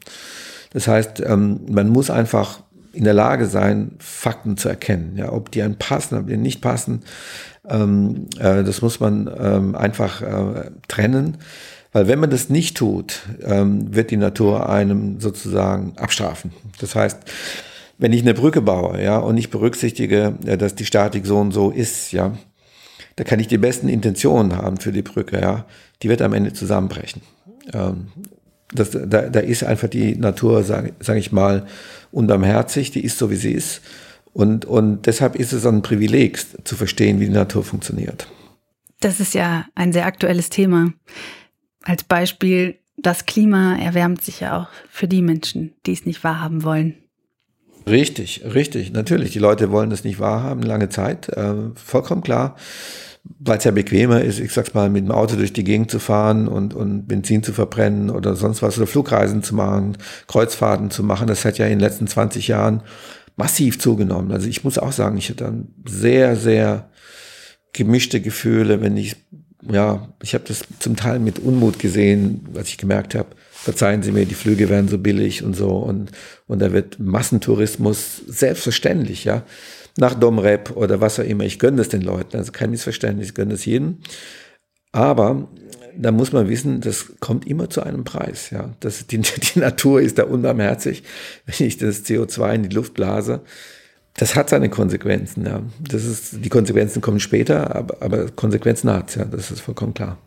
Das 0.75 0.87
heißt, 0.87 1.21
ähm, 1.21 1.61
man 1.71 1.89
muss 1.89 2.11
einfach 2.11 2.61
in 2.93 3.05
der 3.05 3.15
Lage 3.15 3.47
sein, 3.47 3.93
Fakten 3.99 4.59
zu 4.59 4.69
erkennen. 4.69 5.15
Ja, 5.17 5.33
ob 5.33 5.51
die 5.51 5.63
einen 5.63 5.79
passen, 5.79 6.19
ob 6.19 6.27
die 6.27 6.37
nicht 6.37 6.61
passen, 6.61 7.03
ähm, 7.69 8.27
äh, 8.39 8.63
das 8.63 8.83
muss 8.83 9.01
man 9.01 9.31
ähm, 9.39 9.75
einfach 9.75 10.21
äh, 10.21 10.71
trennen. 10.89 11.39
Weil 11.93 12.09
wenn 12.09 12.19
man 12.19 12.31
das 12.31 12.51
nicht 12.51 12.77
tut, 12.77 13.23
ähm, 13.43 13.95
wird 13.95 14.11
die 14.11 14.17
Natur 14.17 14.69
einem 14.69 15.21
sozusagen 15.21 15.97
abstrafen. 15.97 16.53
Das 16.81 16.97
heißt, 16.97 17.21
wenn 17.99 18.13
ich 18.13 18.23
eine 18.23 18.35
Brücke 18.35 18.61
baue, 18.61 19.01
ja, 19.01 19.19
und 19.19 19.37
ich 19.37 19.51
berücksichtige, 19.51 20.35
ja, 20.45 20.57
dass 20.57 20.75
die 20.75 20.87
Statik 20.87 21.25
so 21.25 21.39
und 21.39 21.53
so 21.53 21.71
ist, 21.71 22.11
ja, 22.11 22.37
da 23.15 23.23
kann 23.23 23.39
ich 23.39 23.47
die 23.47 23.59
besten 23.59 23.89
Intentionen 23.89 24.57
haben 24.57 24.79
für 24.79 24.91
die 24.91 25.03
Brücke, 25.03 25.41
ja, 25.41 25.67
die 26.03 26.09
wird 26.09 26.21
am 26.21 26.33
Ende 26.33 26.53
zusammenbrechen. 26.53 27.23
Das, 28.75 28.91
da, 28.91 29.23
da 29.23 29.41
ist 29.41 29.65
einfach 29.65 29.89
die 29.89 30.17
Natur, 30.17 30.65
sage 30.65 30.93
sag 31.01 31.17
ich 31.17 31.33
mal, 31.33 31.67
unbarmherzig, 32.13 32.91
die 32.91 33.05
ist 33.05 33.19
so, 33.19 33.31
wie 33.31 33.37
sie 33.37 33.53
ist. 33.53 33.81
Und, 34.33 34.65
und 34.65 35.07
deshalb 35.07 35.37
ist 35.37 35.53
es 35.53 35.65
ein 35.65 35.83
Privileg, 35.83 36.39
zu 36.65 36.77
verstehen, 36.77 37.21
wie 37.21 37.27
die 37.27 37.33
Natur 37.33 37.63
funktioniert. 37.63 38.27
Das 39.01 39.21
ist 39.21 39.35
ja 39.35 39.67
ein 39.75 39.93
sehr 39.93 40.07
aktuelles 40.07 40.51
Thema. 40.51 40.93
Als 41.83 42.03
Beispiel, 42.03 42.77
das 42.97 43.27
Klima 43.27 43.77
erwärmt 43.77 44.23
sich 44.23 44.41
ja 44.41 44.61
auch 44.61 44.69
für 44.91 45.07
die 45.07 45.23
Menschen, 45.23 45.73
die 45.87 45.93
es 45.93 46.07
nicht 46.07 46.25
wahrhaben 46.25 46.65
wollen. 46.65 46.97
Richtig, 47.87 48.43
richtig, 48.45 48.93
natürlich. 48.93 49.33
Die 49.33 49.39
Leute 49.39 49.71
wollen 49.71 49.91
das 49.91 50.05
nicht 50.05 50.19
wahrhaben, 50.19 50.63
lange 50.63 50.89
Zeit, 50.89 51.29
äh, 51.29 51.55
vollkommen 51.75 52.23
klar 52.23 52.57
weil 53.25 53.59
es 53.59 53.65
ja 53.65 53.71
bequemer 53.71 54.21
ist, 54.21 54.39
ich 54.39 54.53
sag's 54.53 54.75
mal, 54.75 54.91
mit 54.91 55.05
dem 55.05 55.11
Auto 55.11 55.37
durch 55.37 55.53
die 55.53 55.65
Gegend 55.65 55.91
zu 55.91 55.99
fahren 55.99 56.47
und, 56.47 56.75
und 56.75 57.07
Benzin 57.07 57.43
zu 57.43 57.53
verbrennen 57.53 58.11
oder 58.11 58.37
sonst 58.37 58.63
was 58.63 58.77
oder 58.77 58.87
Flugreisen 58.87 59.43
zu 59.43 59.55
machen, 59.55 59.97
Kreuzfahrten 60.27 60.91
zu 60.91 61.03
machen. 61.03 61.27
Das 61.27 61.45
hat 61.45 61.59
ja 61.59 61.67
in 61.67 61.73
den 61.73 61.81
letzten 61.81 62.07
20 62.07 62.49
Jahren 62.49 62.83
massiv 63.37 63.79
zugenommen. 63.79 64.31
Also 64.31 64.49
ich 64.49 64.63
muss 64.63 64.79
auch 64.79 64.93
sagen, 64.93 65.17
ich 65.17 65.31
hatte 65.31 65.45
dann 65.45 65.69
sehr, 65.89 66.37
sehr 66.37 66.91
gemischte 67.73 68.21
Gefühle, 68.21 68.81
wenn 68.81 68.97
ich 68.97 69.17
ja, 69.71 70.09
ich 70.23 70.35
habe 70.35 70.45
das 70.47 70.63
zum 70.79 70.95
Teil 70.95 71.19
mit 71.19 71.39
Unmut 71.39 71.79
gesehen, 71.79 72.49
als 72.55 72.69
ich 72.69 72.77
gemerkt 72.77 73.15
habe, 73.15 73.29
verzeihen 73.51 74.03
Sie 74.03 74.13
mir, 74.13 74.27
die 74.27 74.35
Flüge 74.35 74.69
werden 74.69 74.89
so 74.89 74.99
billig 74.99 75.43
und 75.43 75.57
so 75.57 75.71
und, 75.71 76.11
und 76.47 76.59
da 76.61 76.73
wird 76.73 76.99
Massentourismus 76.99 78.23
selbstverständlich, 78.27 79.25
ja, 79.25 79.43
nach 79.97 80.15
Domrep 80.15 80.77
oder 80.77 81.01
was 81.01 81.21
auch 81.21 81.25
immer. 81.25 81.45
Ich 81.45 81.59
gönne 81.59 81.77
das 81.79 81.89
den 81.89 82.03
Leuten, 82.03 82.37
also 82.37 82.53
kein 82.53 82.71
Missverständnis, 82.71 83.29
ich 83.29 83.35
gönne 83.35 83.53
das 83.53 83.65
jedem. 83.65 83.99
Aber 84.93 85.49
da 85.97 86.13
muss 86.13 86.33
man 86.33 86.49
wissen, 86.49 86.81
das 86.81 87.13
kommt 87.21 87.47
immer 87.47 87.71
zu 87.71 87.83
einem 87.83 88.05
Preis. 88.05 88.51
Ja, 88.51 88.75
das, 88.81 89.07
die, 89.07 89.19
die 89.19 89.59
Natur 89.59 90.01
ist 90.01 90.19
da 90.19 90.25
unbarmherzig. 90.25 91.03
Wenn 91.47 91.67
ich 91.67 91.79
das 91.79 92.05
CO2 92.05 92.55
in 92.55 92.63
die 92.65 92.75
Luft 92.75 92.95
blase, 92.95 93.41
das 94.17 94.37
hat 94.37 94.49
seine 94.49 94.71
Konsequenzen. 94.71 95.47
Ja, 95.47 95.63
das 95.81 96.05
ist, 96.05 96.45
die 96.45 96.49
Konsequenzen 96.49 97.01
kommen 97.01 97.21
später, 97.21 97.75
aber, 97.75 97.97
aber 98.01 98.31
Konsequenzen 98.31 98.91
hat 98.91 99.17
ja, 99.17 99.25
das 99.25 99.51
ist 99.51 99.61
vollkommen 99.61 99.95
klar. 99.95 100.19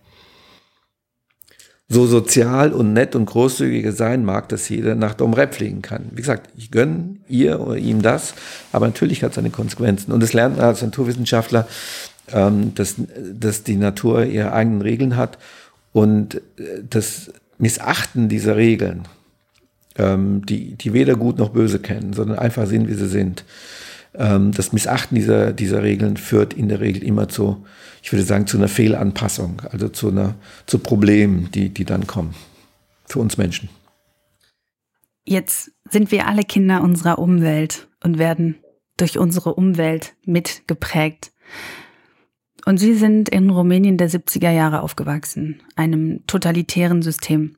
So 1.90 2.06
sozial 2.06 2.74
und 2.74 2.92
nett 2.92 3.16
und 3.16 3.26
großzügig 3.26 3.96
sein 3.96 4.26
mag, 4.26 4.50
dass 4.50 4.68
jeder 4.68 4.96
nach 4.96 5.14
Domrep 5.14 5.56
fliegen 5.56 5.82
kann. 5.82 6.10
Wie 6.12 6.22
gesagt, 6.22 6.50
ich 6.58 6.70
gönne 6.70 7.16
ihr 7.30 7.62
oder 7.62 7.78
ihm 7.78 8.02
das, 8.02 8.34
aber 8.74 8.88
natürlich 8.88 9.24
hat 9.24 9.30
es 9.30 9.36
seine 9.36 9.52
Konsequenzen. 9.52 10.12
Und 10.12 10.22
das 10.22 10.34
lernt 10.34 10.58
man 10.58 10.66
als 10.66 10.82
Naturwissenschaftler, 10.82 11.66
ähm, 12.34 12.76
dass, 12.76 12.96
dass 13.34 13.64
die 13.64 13.78
Natur 13.78 14.26
ihre 14.26 14.52
eigenen 14.52 14.82
Regeln 14.82 15.16
hat 15.16 15.38
und 15.94 16.36
äh, 16.36 16.42
das 16.90 17.32
Missachten 17.58 18.28
dieser 18.28 18.58
Regeln, 18.58 19.08
ähm, 19.98 20.46
die, 20.46 20.76
die 20.76 20.94
weder 20.94 21.16
gut 21.16 21.38
noch 21.38 21.50
böse 21.50 21.80
kennen, 21.80 22.14
sondern 22.14 22.38
einfach 22.38 22.68
sind, 22.68 22.90
wie 22.90 22.96
sie 22.96 23.08
sind. 23.08 23.46
Ähm, 24.18 24.52
das 24.52 24.74
Missachten 24.74 25.16
dieser, 25.16 25.54
dieser 25.54 25.84
Regeln 25.84 26.18
führt 26.18 26.54
in 26.54 26.70
der 26.70 26.80
Regel 26.80 27.04
immer 27.04 27.30
zu, 27.30 27.66
ich 28.02 28.12
würde 28.12 28.24
sagen, 28.24 28.48
zu 28.48 28.58
einer 28.58 28.68
Fehlanpassung, 28.68 29.62
also 29.72 29.90
zu, 29.90 30.10
einer, 30.10 30.36
zu 30.66 30.80
Problemen, 30.80 31.50
die, 31.52 31.70
die 31.70 31.86
dann 31.86 32.08
kommen. 32.08 32.34
Für 33.06 33.20
uns 33.20 33.38
Menschen. 33.38 33.70
Jetzt 35.24 35.72
sind 35.90 36.12
wir 36.12 36.28
alle 36.28 36.44
Kinder 36.44 36.82
unserer 36.82 37.20
Umwelt 37.20 37.88
und 38.04 38.18
werden 38.18 38.56
durch 38.98 39.18
unsere 39.18 39.54
Umwelt 39.54 40.16
mitgeprägt. 40.26 41.32
Und 42.66 42.80
Sie 42.80 42.96
sind 42.96 43.30
in 43.30 43.50
Rumänien 43.50 43.98
der 43.98 44.10
70er 44.10 44.52
Jahre 44.52 44.82
aufgewachsen, 44.82 45.62
einem 45.76 46.26
totalitären 46.28 47.02
System. 47.02 47.56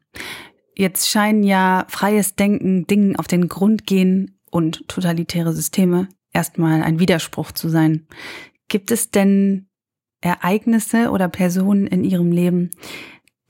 Jetzt 0.76 1.10
scheinen 1.10 1.44
ja 1.44 1.86
freies 1.88 2.36
Denken, 2.36 2.86
Dingen 2.86 3.16
auf 3.16 3.28
den 3.28 3.48
Grund 3.48 3.88
gehen 3.88 4.40
und 4.52 4.88
totalitäre 4.88 5.54
Systeme 5.54 6.10
erstmal 6.40 6.82
ein 6.84 7.00
Widerspruch 7.00 7.52
zu 7.52 7.68
sein. 7.68 8.08
Gibt 8.70 8.92
es 8.92 9.12
denn 9.12 9.68
Ereignisse 10.22 11.10
oder 11.12 11.28
Personen 11.28 11.86
in 11.86 12.06
Ihrem 12.06 12.32
Leben, 12.32 12.72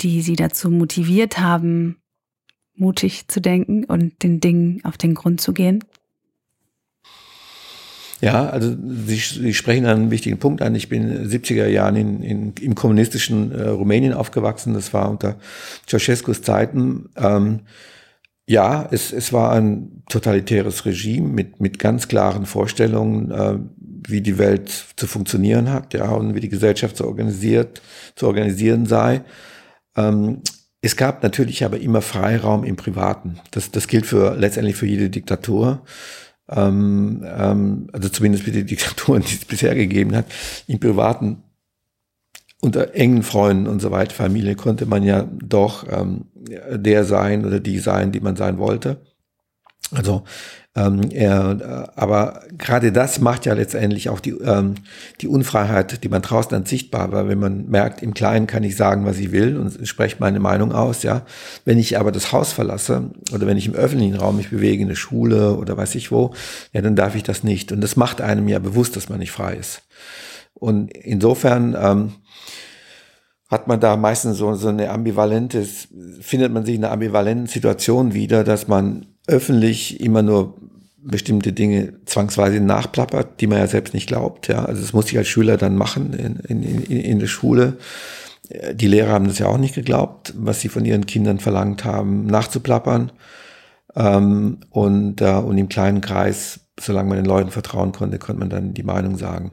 die 0.01 0.21
Sie 0.21 0.35
dazu 0.35 0.71
motiviert 0.71 1.37
haben, 1.37 1.97
mutig 2.73 3.27
zu 3.27 3.41
denken 3.41 3.85
und 3.85 4.23
den 4.23 4.39
Dingen 4.39 4.81
auf 4.85 4.97
den 4.97 5.13
Grund 5.13 5.39
zu 5.39 5.53
gehen? 5.53 5.83
Ja, 8.21 8.49
also 8.49 8.75
Sie, 9.05 9.17
Sie 9.17 9.53
sprechen 9.53 9.85
einen 9.85 10.09
wichtigen 10.09 10.39
Punkt 10.39 10.63
an. 10.63 10.73
Ich 10.73 10.89
bin 10.89 11.29
70er 11.29 11.67
Jahren 11.67 11.95
in, 11.95 12.23
in, 12.23 12.53
im 12.59 12.73
kommunistischen 12.73 13.51
äh, 13.51 13.67
Rumänien 13.67 14.13
aufgewachsen. 14.13 14.73
Das 14.73 14.95
war 14.95 15.11
unter 15.11 15.35
Ceausescus 15.87 16.41
Zeiten. 16.41 17.09
Ähm, 17.15 17.61
ja, 18.49 18.87
es, 18.89 19.13
es 19.13 19.31
war 19.31 19.51
ein 19.51 20.01
totalitäres 20.09 20.83
Regime 20.83 21.27
mit, 21.27 21.61
mit 21.61 21.77
ganz 21.77 22.07
klaren 22.07 22.47
Vorstellungen, 22.47 23.29
äh, 23.29 23.59
wie 24.07 24.21
die 24.21 24.39
Welt 24.39 24.71
zu 24.95 25.05
funktionieren 25.05 25.71
hat, 25.71 25.93
ja, 25.93 26.09
und 26.09 26.33
wie 26.33 26.39
die 26.39 26.49
Gesellschaft 26.49 26.97
zu 26.97 27.05
organisiert, 27.05 27.79
zu 28.15 28.25
organisieren 28.25 28.87
sei. 28.87 29.21
Ähm, 29.95 30.41
es 30.81 30.95
gab 30.95 31.21
natürlich 31.21 31.63
aber 31.63 31.79
immer 31.79 32.01
Freiraum 32.01 32.63
im 32.63 32.75
Privaten. 32.75 33.39
Das, 33.51 33.69
das 33.69 33.87
gilt 33.87 34.07
für 34.07 34.35
letztendlich 34.35 34.77
für 34.77 34.87
jede 34.87 35.11
Diktatur 35.11 35.83
ähm, 36.49 37.23
ähm, 37.23 37.87
also 37.93 38.09
zumindest 38.09 38.45
für 38.45 38.51
die 38.51 38.63
Diktaturen, 38.63 39.21
die 39.21 39.35
es 39.35 39.45
bisher 39.45 39.75
gegeben 39.75 40.15
hat, 40.15 40.25
im 40.65 40.79
Privaten 40.79 41.43
unter 42.61 42.95
engen 42.95 43.21
Freunden 43.21 43.67
und 43.67 43.79
so 43.79 43.91
weiter, 43.91 44.15
Familie, 44.15 44.55
konnte 44.55 44.87
man 44.87 45.03
ja 45.03 45.27
doch 45.39 45.85
ähm, 45.87 46.25
der 46.49 47.03
sein 47.05 47.45
oder 47.45 47.59
die 47.59 47.79
sein, 47.79 48.11
die 48.11 48.19
man 48.19 48.35
sein 48.35 48.57
wollte. 48.57 49.01
Also 49.91 50.23
ähm, 50.75 51.09
er, 51.11 51.57
äh, 51.59 51.99
aber 51.99 52.43
gerade 52.57 52.91
das 52.91 53.19
macht 53.19 53.47
ja 53.47 53.53
letztendlich 53.53 54.09
auch 54.09 54.19
die, 54.19 54.31
ähm, 54.31 54.75
die 55.19 55.27
Unfreiheit, 55.27 56.03
die 56.03 56.09
man 56.09 56.21
draußen 56.21 56.51
dann 56.51 56.65
sichtbar, 56.65 57.11
weil 57.11 57.27
wenn 57.27 57.39
man 57.39 57.67
merkt, 57.69 58.03
im 58.03 58.13
Kleinen 58.13 58.45
kann 58.45 58.63
ich 58.63 58.75
sagen, 58.75 59.03
was 59.05 59.17
ich 59.17 59.31
will 59.31 59.57
und 59.57 59.87
spreche 59.87 60.17
meine 60.19 60.39
Meinung 60.39 60.71
aus, 60.71 61.01
ja. 61.01 61.25
Wenn 61.65 61.79
ich 61.79 61.97
aber 61.97 62.11
das 62.11 62.31
Haus 62.31 62.53
verlasse 62.53 63.09
oder 63.33 63.47
wenn 63.47 63.57
ich 63.57 63.65
im 63.65 63.73
öffentlichen 63.73 64.15
Raum 64.15 64.37
mich 64.37 64.51
bewege, 64.51 64.83
in 64.83 64.89
der 64.89 64.95
Schule 64.95 65.55
oder 65.55 65.75
weiß 65.75 65.95
ich 65.95 66.11
wo, 66.11 66.33
ja, 66.71 66.81
dann 66.81 66.95
darf 66.95 67.15
ich 67.15 67.23
das 67.23 67.43
nicht. 67.43 67.71
Und 67.71 67.81
das 67.81 67.95
macht 67.95 68.21
einem 68.21 68.47
ja 68.47 68.59
bewusst, 68.59 68.95
dass 68.95 69.09
man 69.09 69.19
nicht 69.19 69.31
frei 69.31 69.55
ist. 69.55 69.81
Und 70.53 70.95
insofern 70.95 71.75
ähm, 71.79 72.11
hat 73.49 73.67
man 73.67 73.79
da 73.79 73.97
meistens 73.97 74.37
so, 74.37 74.53
so 74.53 74.67
eine 74.67 74.91
ambivalente, 74.91 75.65
findet 76.21 76.53
man 76.53 76.65
sich 76.65 76.75
in 76.75 76.83
einer 76.83 76.93
ambivalenten 76.93 77.47
Situation 77.47 78.13
wieder, 78.13 78.43
dass 78.43 78.67
man 78.67 79.07
öffentlich 79.27 79.99
immer 79.99 80.21
nur 80.21 80.55
bestimmte 81.01 81.51
Dinge 81.51 81.93
zwangsweise 82.05 82.59
nachplappert, 82.59 83.41
die 83.41 83.47
man 83.47 83.57
ja 83.57 83.67
selbst 83.67 83.93
nicht 83.93 84.07
glaubt. 84.07 84.47
Ja, 84.47 84.65
also 84.65 84.81
das 84.81 84.93
muss 84.93 85.11
ich 85.11 85.17
als 85.17 85.27
Schüler 85.27 85.57
dann 85.57 85.75
machen 85.75 86.13
in, 86.13 86.35
in, 86.47 86.63
in, 86.63 86.99
in 86.99 87.19
der 87.19 87.27
Schule. 87.27 87.77
Die 88.73 88.87
Lehrer 88.87 89.11
haben 89.11 89.27
das 89.27 89.39
ja 89.39 89.47
auch 89.47 89.57
nicht 89.57 89.75
geglaubt, 89.75 90.33
was 90.37 90.59
sie 90.59 90.69
von 90.69 90.85
ihren 90.85 91.05
Kindern 91.05 91.39
verlangt 91.39 91.85
haben, 91.85 92.25
nachzuplappern. 92.25 93.11
Ähm, 93.95 94.59
und, 94.69 95.21
äh, 95.21 95.33
und 95.33 95.57
im 95.57 95.69
kleinen 95.69 96.01
Kreis, 96.01 96.61
solange 96.79 97.09
man 97.09 97.17
den 97.17 97.25
Leuten 97.25 97.51
vertrauen 97.51 97.91
konnte, 97.91 98.19
konnte 98.19 98.39
man 98.39 98.49
dann 98.49 98.73
die 98.73 98.83
Meinung 98.83 99.17
sagen. 99.17 99.51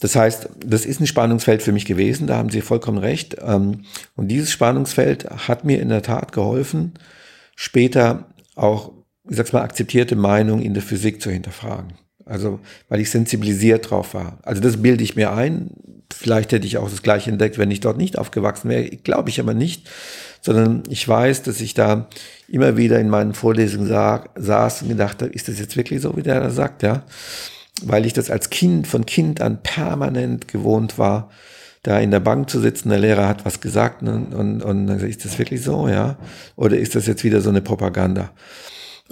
Das 0.00 0.16
heißt, 0.16 0.48
das 0.64 0.84
ist 0.84 1.00
ein 1.00 1.06
Spannungsfeld 1.06 1.62
für 1.62 1.72
mich 1.72 1.86
gewesen, 1.86 2.26
da 2.26 2.36
haben 2.36 2.50
Sie 2.50 2.60
vollkommen 2.60 2.98
recht. 2.98 3.36
Ähm, 3.40 3.84
und 4.16 4.28
dieses 4.28 4.50
Spannungsfeld 4.50 5.48
hat 5.48 5.64
mir 5.64 5.80
in 5.80 5.88
der 5.88 6.02
Tat 6.02 6.32
geholfen, 6.32 6.94
später 7.54 8.26
auch 8.54 8.92
ich 9.28 9.36
sag's 9.36 9.52
mal, 9.52 9.62
akzeptierte 9.62 10.16
Meinung 10.16 10.60
in 10.62 10.74
der 10.74 10.82
Physik 10.82 11.20
zu 11.20 11.30
hinterfragen. 11.30 11.94
Also, 12.24 12.60
weil 12.88 13.00
ich 13.00 13.10
sensibilisiert 13.10 13.90
drauf 13.90 14.14
war. 14.14 14.38
Also 14.42 14.60
das 14.60 14.82
bilde 14.82 15.02
ich 15.02 15.16
mir 15.16 15.32
ein. 15.32 15.70
Vielleicht 16.12 16.52
hätte 16.52 16.66
ich 16.66 16.78
auch 16.78 16.90
das 16.90 17.02
gleiche 17.02 17.30
entdeckt, 17.30 17.58
wenn 17.58 17.70
ich 17.70 17.80
dort 17.80 17.96
nicht 17.96 18.18
aufgewachsen 18.18 18.68
wäre. 18.68 18.84
Glaube 18.88 19.30
ich 19.30 19.40
aber 19.40 19.54
nicht. 19.54 19.88
Sondern 20.40 20.82
ich 20.88 21.06
weiß, 21.06 21.42
dass 21.42 21.60
ich 21.60 21.74
da 21.74 22.08
immer 22.48 22.76
wieder 22.76 22.98
in 22.98 23.08
meinen 23.08 23.34
Vorlesungen 23.34 23.88
sa 23.88 24.24
saß 24.36 24.82
und 24.82 24.88
gedacht 24.88 25.22
habe, 25.22 25.32
ist 25.32 25.48
das 25.48 25.58
jetzt 25.58 25.76
wirklich 25.76 26.00
so, 26.00 26.16
wie 26.16 26.22
der 26.22 26.40
da 26.40 26.50
sagt, 26.50 26.82
ja? 26.82 27.02
Weil 27.82 28.06
ich 28.06 28.12
das 28.12 28.30
als 28.30 28.50
Kind, 28.50 28.86
von 28.86 29.06
Kind 29.06 29.40
an 29.40 29.62
permanent 29.62 30.48
gewohnt 30.48 30.98
war, 30.98 31.30
da 31.82 31.98
in 32.00 32.10
der 32.10 32.20
Bank 32.20 32.50
zu 32.50 32.60
sitzen, 32.60 32.88
der 32.88 32.98
Lehrer 32.98 33.28
hat 33.28 33.44
was 33.44 33.60
gesagt 33.60 34.02
und, 34.02 34.34
und, 34.34 34.62
und 34.62 34.86
dann 34.86 35.00
ist 35.00 35.24
das 35.24 35.38
wirklich 35.38 35.62
so, 35.62 35.88
ja? 35.88 36.16
Oder 36.56 36.78
ist 36.78 36.94
das 36.94 37.06
jetzt 37.06 37.24
wieder 37.24 37.40
so 37.40 37.50
eine 37.50 37.62
Propaganda? 37.62 38.30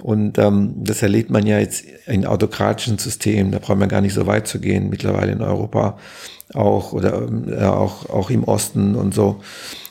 Und 0.01 0.37
ähm, 0.37 0.75
das 0.77 1.01
erlebt 1.01 1.31
man 1.31 1.47
ja 1.47 1.57
jetzt 1.59 1.85
in 2.05 2.25
autokratischen 2.25 2.99
Systemen, 2.99 3.51
da 3.51 3.59
braucht 3.59 3.79
man 3.79 3.89
gar 3.89 4.01
nicht 4.01 4.13
so 4.13 4.27
weit 4.27 4.47
zu 4.47 4.59
gehen, 4.59 4.89
mittlerweile 4.89 5.31
in 5.31 5.41
Europa 5.41 5.97
auch 6.53 6.93
oder 6.93 7.27
äh, 7.47 7.65
auch, 7.65 8.09
auch 8.09 8.29
im 8.29 8.43
Osten 8.43 8.95
und 8.95 9.13
so, 9.13 9.41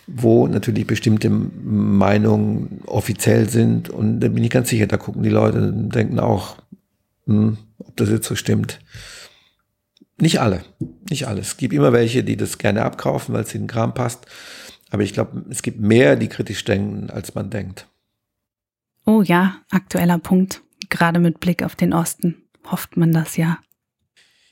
wo 0.07 0.47
natürlich 0.47 0.87
bestimmte 0.87 1.31
Meinungen 1.31 2.83
offiziell 2.87 3.49
sind. 3.49 3.91
Und 3.91 4.21
da 4.21 4.29
bin 4.29 4.45
ich 4.45 4.51
ganz 4.51 4.69
sicher, 4.69 4.87
da 4.87 4.97
gucken 4.97 5.23
die 5.23 5.31
Leute 5.31 5.59
und 5.59 5.95
denken 5.95 6.21
auch, 6.21 6.57
hm, 7.27 7.59
ob 7.79 7.97
das 7.97 8.11
jetzt 8.11 8.27
so 8.27 8.35
stimmt. 8.35 8.79
Nicht 10.19 10.41
alle, 10.41 10.65
nicht 11.11 11.27
alle. 11.27 11.41
Es 11.41 11.57
gibt 11.57 11.75
immer 11.75 11.93
welche, 11.93 12.25
die 12.25 12.37
das 12.37 12.59
gerne 12.59 12.83
abkaufen, 12.83 13.35
weil 13.35 13.43
es 13.43 13.55
in 13.55 13.63
den 13.63 13.69
Kram 13.69 13.93
passt. 13.93 14.27
Aber 14.91 15.03
ich 15.03 15.13
glaube, 15.13 15.45
es 15.51 15.63
gibt 15.63 15.81
mehr, 15.81 16.17
die 16.17 16.29
kritisch 16.29 16.65
denken, 16.65 17.11
als 17.11 17.35
man 17.35 17.51
denkt. 17.51 17.89
Oh 19.05 19.23
ja, 19.23 19.57
aktueller 19.71 20.19
Punkt. 20.19 20.63
Gerade 20.89 21.19
mit 21.19 21.41
Blick 21.41 21.63
auf 21.63 21.77
den 21.77 21.93
Osten 21.93 22.37
hofft 22.65 22.97
man 22.97 23.13
das 23.13 23.37
ja. 23.37 23.59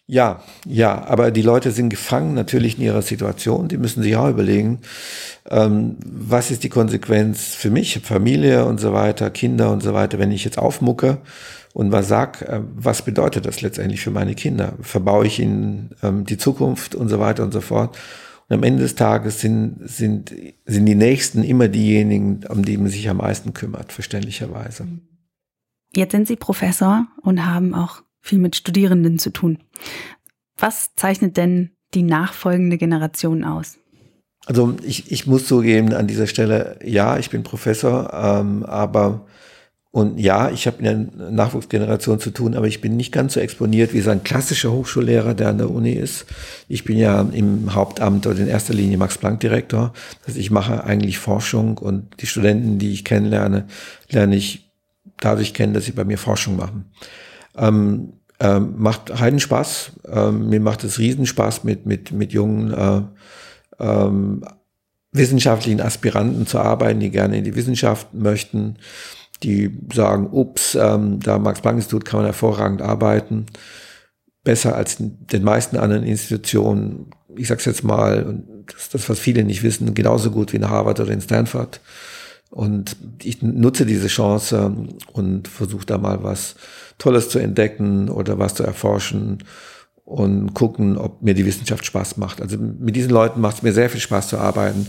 Ja, 0.06 0.42
ja, 0.66 1.02
aber 1.06 1.30
die 1.30 1.40
Leute 1.40 1.70
sind 1.70 1.88
gefangen 1.88 2.34
natürlich 2.34 2.76
in 2.76 2.84
ihrer 2.84 3.00
Situation. 3.00 3.68
Die 3.68 3.78
müssen 3.78 4.02
sich 4.02 4.16
auch 4.16 4.28
überlegen, 4.28 4.80
ähm, 5.48 5.96
was 6.04 6.50
ist 6.50 6.62
die 6.62 6.68
Konsequenz 6.68 7.54
für 7.54 7.70
mich, 7.70 8.00
Familie 8.00 8.66
und 8.66 8.78
so 8.80 8.92
weiter, 8.92 9.30
Kinder 9.30 9.72
und 9.72 9.82
so 9.82 9.94
weiter, 9.94 10.18
wenn 10.18 10.30
ich 10.30 10.44
jetzt 10.44 10.58
aufmucke 10.58 11.18
und 11.72 11.90
was 11.90 12.06
sag, 12.06 12.42
äh, 12.42 12.60
was 12.76 13.02
bedeutet 13.02 13.46
das 13.46 13.62
letztendlich 13.62 14.02
für 14.02 14.10
meine 14.10 14.34
Kinder? 14.34 14.74
Verbaue 14.80 15.26
ich 15.26 15.40
ihnen 15.40 15.90
ähm, 16.02 16.24
die 16.24 16.36
Zukunft 16.36 16.94
und 16.94 17.08
so 17.08 17.18
weiter 17.18 17.42
und 17.42 17.52
so 17.52 17.62
fort? 17.62 17.98
Und 18.48 18.56
am 18.56 18.62
Ende 18.62 18.82
des 18.82 18.94
Tages 18.94 19.40
sind, 19.40 19.78
sind, 19.88 20.34
sind 20.66 20.86
die 20.86 20.94
Nächsten 20.94 21.42
immer 21.42 21.68
diejenigen, 21.68 22.44
um 22.48 22.62
die 22.62 22.76
man 22.76 22.90
sich 22.90 23.08
am 23.08 23.16
meisten 23.16 23.54
kümmert, 23.54 23.92
verständlicherweise. 23.92 24.86
Jetzt 25.94 26.12
sind 26.12 26.28
Sie 26.28 26.36
Professor 26.36 27.06
und 27.22 27.46
haben 27.46 27.74
auch 27.74 28.02
viel 28.20 28.38
mit 28.38 28.54
Studierenden 28.54 29.18
zu 29.18 29.30
tun. 29.30 29.63
Was 30.58 30.94
zeichnet 30.94 31.36
denn 31.36 31.70
die 31.94 32.02
nachfolgende 32.02 32.78
Generation 32.78 33.44
aus? 33.44 33.78
Also 34.46 34.76
ich, 34.82 35.10
ich 35.10 35.26
muss 35.26 35.46
zugeben 35.46 35.92
an 35.94 36.06
dieser 36.06 36.26
Stelle, 36.26 36.78
ja, 36.84 37.18
ich 37.18 37.30
bin 37.30 37.42
Professor, 37.42 38.12
ähm, 38.12 38.64
aber 38.64 39.26
und 39.94 40.18
ja, 40.18 40.50
ich 40.50 40.66
habe 40.66 40.82
mit 40.82 40.86
der 40.86 41.30
Nachwuchsgeneration 41.30 42.18
zu 42.18 42.30
tun, 42.30 42.56
aber 42.56 42.66
ich 42.66 42.80
bin 42.80 42.96
nicht 42.96 43.12
ganz 43.12 43.34
so 43.34 43.40
exponiert 43.40 43.94
wie 43.94 44.00
so 44.00 44.10
ein 44.10 44.24
klassischer 44.24 44.72
Hochschullehrer, 44.72 45.34
der 45.34 45.50
an 45.50 45.58
der 45.58 45.70
Uni 45.70 45.92
ist. 45.92 46.26
Ich 46.66 46.82
bin 46.82 46.98
ja 46.98 47.20
im 47.20 47.76
Hauptamt 47.76 48.26
oder 48.26 48.40
in 48.40 48.48
erster 48.48 48.74
Linie 48.74 48.98
Max-Planck-Direktor. 48.98 49.92
Heißt, 50.26 50.36
ich 50.36 50.50
mache 50.50 50.82
eigentlich 50.82 51.18
Forschung 51.18 51.78
und 51.78 52.20
die 52.20 52.26
Studenten, 52.26 52.80
die 52.80 52.92
ich 52.92 53.04
kennenlerne, 53.04 53.66
lerne 54.10 54.34
ich 54.34 54.68
dadurch 55.18 55.54
kennen, 55.54 55.74
dass 55.74 55.84
sie 55.84 55.92
bei 55.92 56.02
mir 56.02 56.18
Forschung 56.18 56.56
machen. 56.56 56.86
Ähm, 57.56 58.14
ähm, 58.44 58.74
macht 58.76 59.18
heiden 59.18 59.40
Spaß. 59.40 59.92
Ähm, 60.06 60.48
mir 60.48 60.60
macht 60.60 60.84
es 60.84 60.98
Riesenspaß, 60.98 61.64
mit, 61.64 61.86
mit, 61.86 62.12
mit 62.12 62.32
jungen 62.32 62.72
äh, 62.72 63.02
ähm, 63.80 64.44
wissenschaftlichen 65.12 65.80
Aspiranten 65.80 66.46
zu 66.46 66.58
arbeiten, 66.58 67.00
die 67.00 67.10
gerne 67.10 67.38
in 67.38 67.44
die 67.44 67.56
Wissenschaft 67.56 68.12
möchten 68.14 68.76
die 69.42 69.70
sagen, 69.92 70.28
ups, 70.30 70.74
ähm, 70.74 71.20
da 71.20 71.38
Max-Planck-Institut 71.38 72.04
kann 72.04 72.18
man 72.18 72.26
hervorragend 72.26 72.82
arbeiten, 72.82 73.46
besser 74.42 74.74
als 74.74 74.96
den 74.98 75.42
meisten 75.42 75.76
anderen 75.76 76.04
Institutionen. 76.04 77.10
Ich 77.36 77.48
sage 77.48 77.60
es 77.60 77.66
jetzt 77.66 77.84
mal, 77.84 78.42
das, 78.72 78.90
das, 78.90 79.08
was 79.08 79.18
viele 79.18 79.44
nicht 79.44 79.62
wissen, 79.62 79.94
genauso 79.94 80.30
gut 80.30 80.52
wie 80.52 80.56
in 80.56 80.68
Harvard 80.68 81.00
oder 81.00 81.12
in 81.12 81.20
Stanford. 81.20 81.80
Und 82.54 82.96
ich 83.20 83.42
nutze 83.42 83.84
diese 83.84 84.06
Chance 84.06 84.72
und 85.12 85.48
versuche 85.48 85.86
da 85.86 85.98
mal 85.98 86.22
was 86.22 86.54
Tolles 86.98 87.28
zu 87.28 87.40
entdecken 87.40 88.08
oder 88.08 88.38
was 88.38 88.54
zu 88.54 88.62
erforschen 88.62 89.42
und 90.04 90.54
gucken, 90.54 90.96
ob 90.96 91.20
mir 91.20 91.34
die 91.34 91.46
Wissenschaft 91.46 91.84
Spaß 91.84 92.16
macht. 92.16 92.40
Also 92.40 92.56
mit 92.56 92.94
diesen 92.94 93.10
Leuten 93.10 93.40
macht 93.40 93.56
es 93.56 93.62
mir 93.64 93.72
sehr 93.72 93.90
viel 93.90 94.00
Spaß 94.00 94.28
zu 94.28 94.38
arbeiten. 94.38 94.86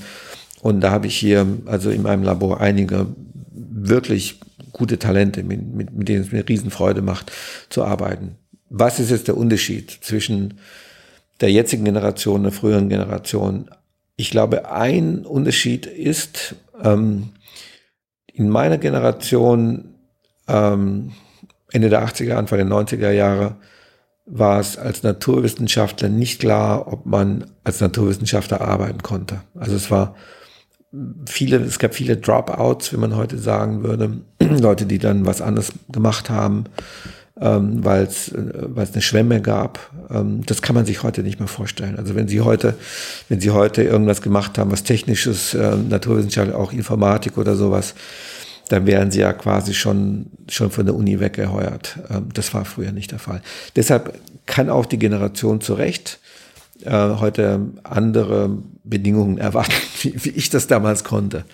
Und 0.61 0.81
da 0.81 0.91
habe 0.91 1.07
ich 1.07 1.17
hier 1.17 1.47
also 1.65 1.89
in 1.89 2.03
meinem 2.03 2.21
Labor 2.21 2.61
einige 2.61 3.07
wirklich 3.51 4.39
gute 4.71 4.99
Talente, 4.99 5.41
mit, 5.41 5.65
mit, 5.73 5.91
mit 5.91 6.07
denen 6.07 6.21
es 6.21 6.31
mir 6.31 6.47
Riesenfreude 6.47 7.01
macht, 7.01 7.31
zu 7.69 7.83
arbeiten. 7.83 8.35
Was 8.69 8.99
ist 8.99 9.09
jetzt 9.09 9.27
der 9.27 9.37
Unterschied 9.37 9.89
zwischen 9.89 10.59
der 11.41 11.51
jetzigen 11.51 11.83
Generation 11.83 12.35
und 12.35 12.43
der 12.43 12.51
früheren 12.51 12.89
Generation? 12.89 13.71
Ich 14.17 14.29
glaube, 14.29 14.71
ein 14.71 15.25
Unterschied 15.25 15.87
ist, 15.87 16.53
ähm, 16.83 17.29
in 18.35 18.49
meiner 18.49 18.77
Generation, 18.77 19.95
ähm, 20.47 21.13
Ende 21.71 21.89
der 21.89 22.05
80er, 22.05 22.33
Anfang 22.33 22.57
der 22.57 22.67
90er 22.67 23.11
Jahre, 23.11 23.55
war 24.25 24.59
es 24.59 24.77
als 24.77 25.03
Naturwissenschaftler 25.03 26.09
nicht 26.09 26.39
klar, 26.39 26.91
ob 26.91 27.05
man 27.05 27.45
als 27.63 27.79
Naturwissenschaftler 27.79 28.61
arbeiten 28.61 29.01
konnte. 29.03 29.41
Also 29.55 29.75
es 29.75 29.89
war 29.91 30.15
viele, 31.25 31.57
es 31.57 31.79
gab 31.79 31.93
viele 31.93 32.17
Dropouts, 32.17 32.91
wie 32.91 32.97
man 32.97 33.15
heute 33.15 33.37
sagen 33.37 33.83
würde, 33.83 34.21
Leute, 34.39 34.85
die 34.85 34.99
dann 34.99 35.25
was 35.25 35.41
anderes 35.41 35.71
gemacht 35.89 36.29
haben, 36.29 36.65
ähm, 37.39 37.83
weil 37.83 38.03
es 38.03 38.29
äh, 38.29 38.51
weil 38.53 38.83
es 38.83 38.93
eine 38.93 39.01
Schwemme 39.01 39.41
gab. 39.41 39.91
Ähm, 40.09 40.45
das 40.45 40.61
kann 40.61 40.75
man 40.75 40.85
sich 40.85 41.03
heute 41.03 41.21
nicht 41.23 41.39
mehr 41.39 41.47
vorstellen. 41.47 41.97
Also 41.97 42.15
wenn 42.15 42.27
Sie 42.27 42.41
heute, 42.41 42.75
wenn 43.29 43.41
Sie 43.41 43.51
heute 43.51 43.83
irgendwas 43.83 44.21
gemacht 44.21 44.57
haben, 44.57 44.71
was 44.71 44.83
technisches, 44.83 45.53
äh, 45.53 45.75
Naturwissenschaft, 45.75 46.53
auch 46.53 46.71
Informatik 46.71 47.37
oder 47.37 47.55
sowas, 47.55 47.93
dann 48.69 48.87
wären 48.87 49.11
Sie 49.11 49.19
ja 49.19 49.33
quasi 49.33 49.73
schon 49.73 50.27
schon 50.49 50.71
von 50.71 50.85
der 50.85 50.95
Uni 50.95 51.19
weggeheuert. 51.19 51.99
Ähm, 52.09 52.29
das 52.33 52.53
war 52.53 52.65
früher 52.65 52.91
nicht 52.91 53.11
der 53.11 53.19
Fall. 53.19 53.41
Deshalb 53.75 54.17
kann 54.45 54.69
auch 54.69 54.85
die 54.85 54.99
Generation 54.99 55.59
zu 55.59 55.73
Recht 55.73 56.19
äh, 56.83 56.91
heute 56.91 57.61
andere 57.83 58.49
Bedingungen 58.83 59.37
erwarten, 59.37 59.73
wie, 60.01 60.13
wie, 60.23 60.29
ich 60.29 60.49
das 60.49 60.67
damals 60.67 61.03
konnte. 61.03 61.45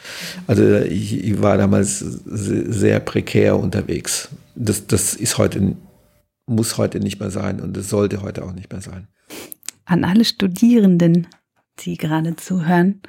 Also 0.47 0.77
ich, 0.77 1.23
ich 1.23 1.41
war 1.41 1.57
damals 1.57 1.99
sehr 1.99 2.99
prekär 2.99 3.57
unterwegs. 3.57 4.29
Das, 4.55 4.87
das 4.87 5.13
ist 5.13 5.37
heute, 5.37 5.75
muss 6.45 6.77
heute 6.77 6.99
nicht 6.99 7.19
mehr 7.19 7.31
sein 7.31 7.59
und 7.59 7.75
es 7.77 7.89
sollte 7.89 8.21
heute 8.21 8.43
auch 8.43 8.53
nicht 8.53 8.71
mehr 8.71 8.81
sein. 8.81 9.07
An 9.85 10.03
alle 10.03 10.25
Studierenden, 10.25 11.27
die 11.79 11.97
gerade 11.97 12.35
zuhören 12.35 13.01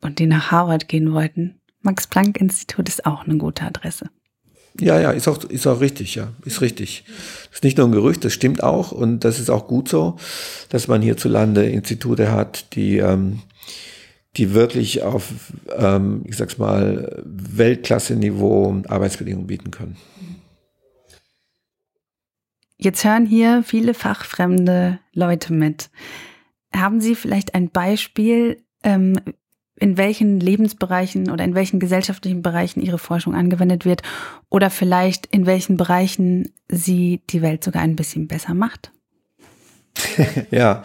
und 0.00 0.18
die 0.18 0.26
nach 0.26 0.50
Harvard 0.50 0.88
gehen 0.88 1.12
wollten, 1.12 1.60
Max-Planck-Institut 1.82 2.88
ist 2.88 3.06
auch 3.06 3.24
eine 3.24 3.36
gute 3.36 3.64
Adresse. 3.64 4.08
Ja, 4.80 4.98
ja, 4.98 5.10
ist 5.10 5.28
auch, 5.28 5.44
ist 5.44 5.66
auch 5.66 5.80
richtig, 5.80 6.14
ja, 6.14 6.32
ist 6.46 6.62
richtig. 6.62 7.04
Das 7.48 7.56
ist 7.56 7.64
nicht 7.64 7.76
nur 7.76 7.86
ein 7.86 7.92
Gerücht, 7.92 8.24
das 8.24 8.32
stimmt 8.32 8.62
auch 8.62 8.90
und 8.90 9.20
das 9.20 9.38
ist 9.38 9.50
auch 9.50 9.68
gut 9.68 9.88
so, 9.88 10.16
dass 10.70 10.88
man 10.88 11.02
hierzulande 11.02 11.68
Institute 11.68 12.32
hat, 12.32 12.74
die, 12.74 12.96
ähm, 12.96 13.40
die 14.36 14.54
wirklich 14.54 15.02
auf, 15.02 15.32
ähm, 15.76 16.22
ich 16.26 16.36
sag's 16.36 16.58
mal, 16.58 17.22
Weltklasse-Niveau 17.24 18.82
Arbeitsbedingungen 18.88 19.46
bieten 19.46 19.70
können. 19.70 19.96
Jetzt 22.78 23.04
hören 23.04 23.26
hier 23.26 23.62
viele 23.62 23.94
fachfremde 23.94 24.98
Leute 25.12 25.52
mit. 25.52 25.90
Haben 26.74 27.00
Sie 27.00 27.14
vielleicht 27.14 27.54
ein 27.54 27.70
Beispiel, 27.70 28.64
ähm, 28.82 29.20
in 29.76 29.96
welchen 29.96 30.40
Lebensbereichen 30.40 31.30
oder 31.30 31.44
in 31.44 31.54
welchen 31.54 31.80
gesellschaftlichen 31.80 32.42
Bereichen 32.42 32.80
Ihre 32.80 32.98
Forschung 32.98 33.34
angewendet 33.34 33.84
wird 33.84 34.02
oder 34.48 34.70
vielleicht 34.70 35.26
in 35.26 35.46
welchen 35.46 35.76
Bereichen 35.76 36.52
sie 36.68 37.20
die 37.30 37.42
Welt 37.42 37.64
sogar 37.64 37.82
ein 37.82 37.96
bisschen 37.96 38.28
besser 38.28 38.54
macht? 38.54 38.92
ja, 40.50 40.82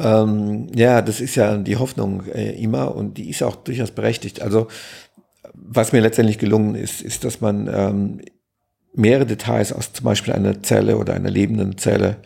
ähm, 0.00 0.68
ja, 0.74 1.02
das 1.02 1.20
ist 1.20 1.34
ja 1.34 1.56
die 1.56 1.76
Hoffnung 1.76 2.24
äh, 2.26 2.52
immer 2.62 2.94
und 2.94 3.18
die 3.18 3.30
ist 3.30 3.42
auch 3.42 3.56
durchaus 3.56 3.90
berechtigt. 3.90 4.42
Also 4.42 4.68
was 5.54 5.92
mir 5.92 6.00
letztendlich 6.00 6.38
gelungen 6.38 6.74
ist, 6.74 7.02
ist, 7.02 7.24
dass 7.24 7.40
man 7.40 7.68
ähm, 7.72 8.20
mehrere 8.94 9.26
Details 9.26 9.72
aus 9.72 9.92
zum 9.92 10.04
Beispiel 10.04 10.32
einer 10.32 10.62
Zelle 10.62 10.96
oder 10.96 11.14
einer 11.14 11.30
lebenden 11.30 11.78
Zelle 11.78 12.16